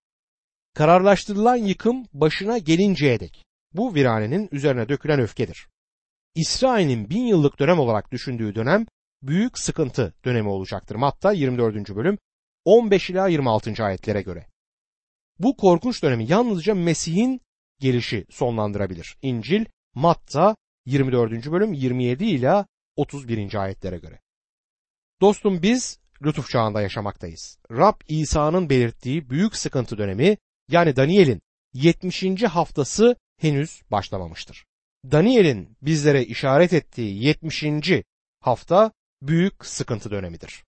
Kararlaştırılan 0.74 1.56
yıkım 1.56 2.06
başına 2.12 2.58
gelinceye 2.58 3.20
dek 3.20 3.44
bu 3.72 3.94
viranenin 3.94 4.48
üzerine 4.52 4.88
dökülen 4.88 5.20
öfkedir. 5.20 5.68
İsrail'in 6.34 7.10
bin 7.10 7.24
yıllık 7.24 7.58
dönem 7.58 7.78
olarak 7.78 8.12
düşündüğü 8.12 8.54
dönem 8.54 8.86
büyük 9.22 9.58
sıkıntı 9.58 10.14
dönemi 10.24 10.48
olacaktır. 10.48 10.96
Matta 10.96 11.32
24. 11.32 11.96
bölüm 11.96 12.18
15 12.64 13.10
ila 13.10 13.28
26. 13.28 13.84
ayetlere 13.84 14.22
göre. 14.22 14.46
Bu 15.38 15.56
korkunç 15.56 16.02
dönemi 16.02 16.30
yalnızca 16.30 16.74
Mesih'in 16.74 17.40
gelişi 17.80 18.26
sonlandırabilir. 18.30 19.16
İncil 19.22 19.64
Matta 19.94 20.56
24. 20.86 21.50
bölüm 21.50 21.72
27 21.72 22.24
ila 22.24 22.66
31. 22.96 23.54
ayetlere 23.54 23.98
göre. 23.98 24.20
Dostum 25.20 25.62
biz 25.62 25.98
lütuf 26.22 26.50
çağında 26.50 26.82
yaşamaktayız. 26.82 27.58
Rab 27.70 28.00
İsa'nın 28.08 28.70
belirttiği 28.70 29.30
büyük 29.30 29.56
sıkıntı 29.56 29.98
dönemi 29.98 30.36
yani 30.68 30.96
Daniel'in 30.96 31.42
70. 31.72 32.42
haftası 32.42 33.16
henüz 33.40 33.82
başlamamıştır. 33.90 34.64
Daniel'in 35.10 35.76
bizlere 35.82 36.24
işaret 36.24 36.72
ettiği 36.72 37.24
70. 37.24 37.64
hafta 38.40 38.92
büyük 39.22 39.66
sıkıntı 39.66 40.10
dönemidir. 40.10 40.64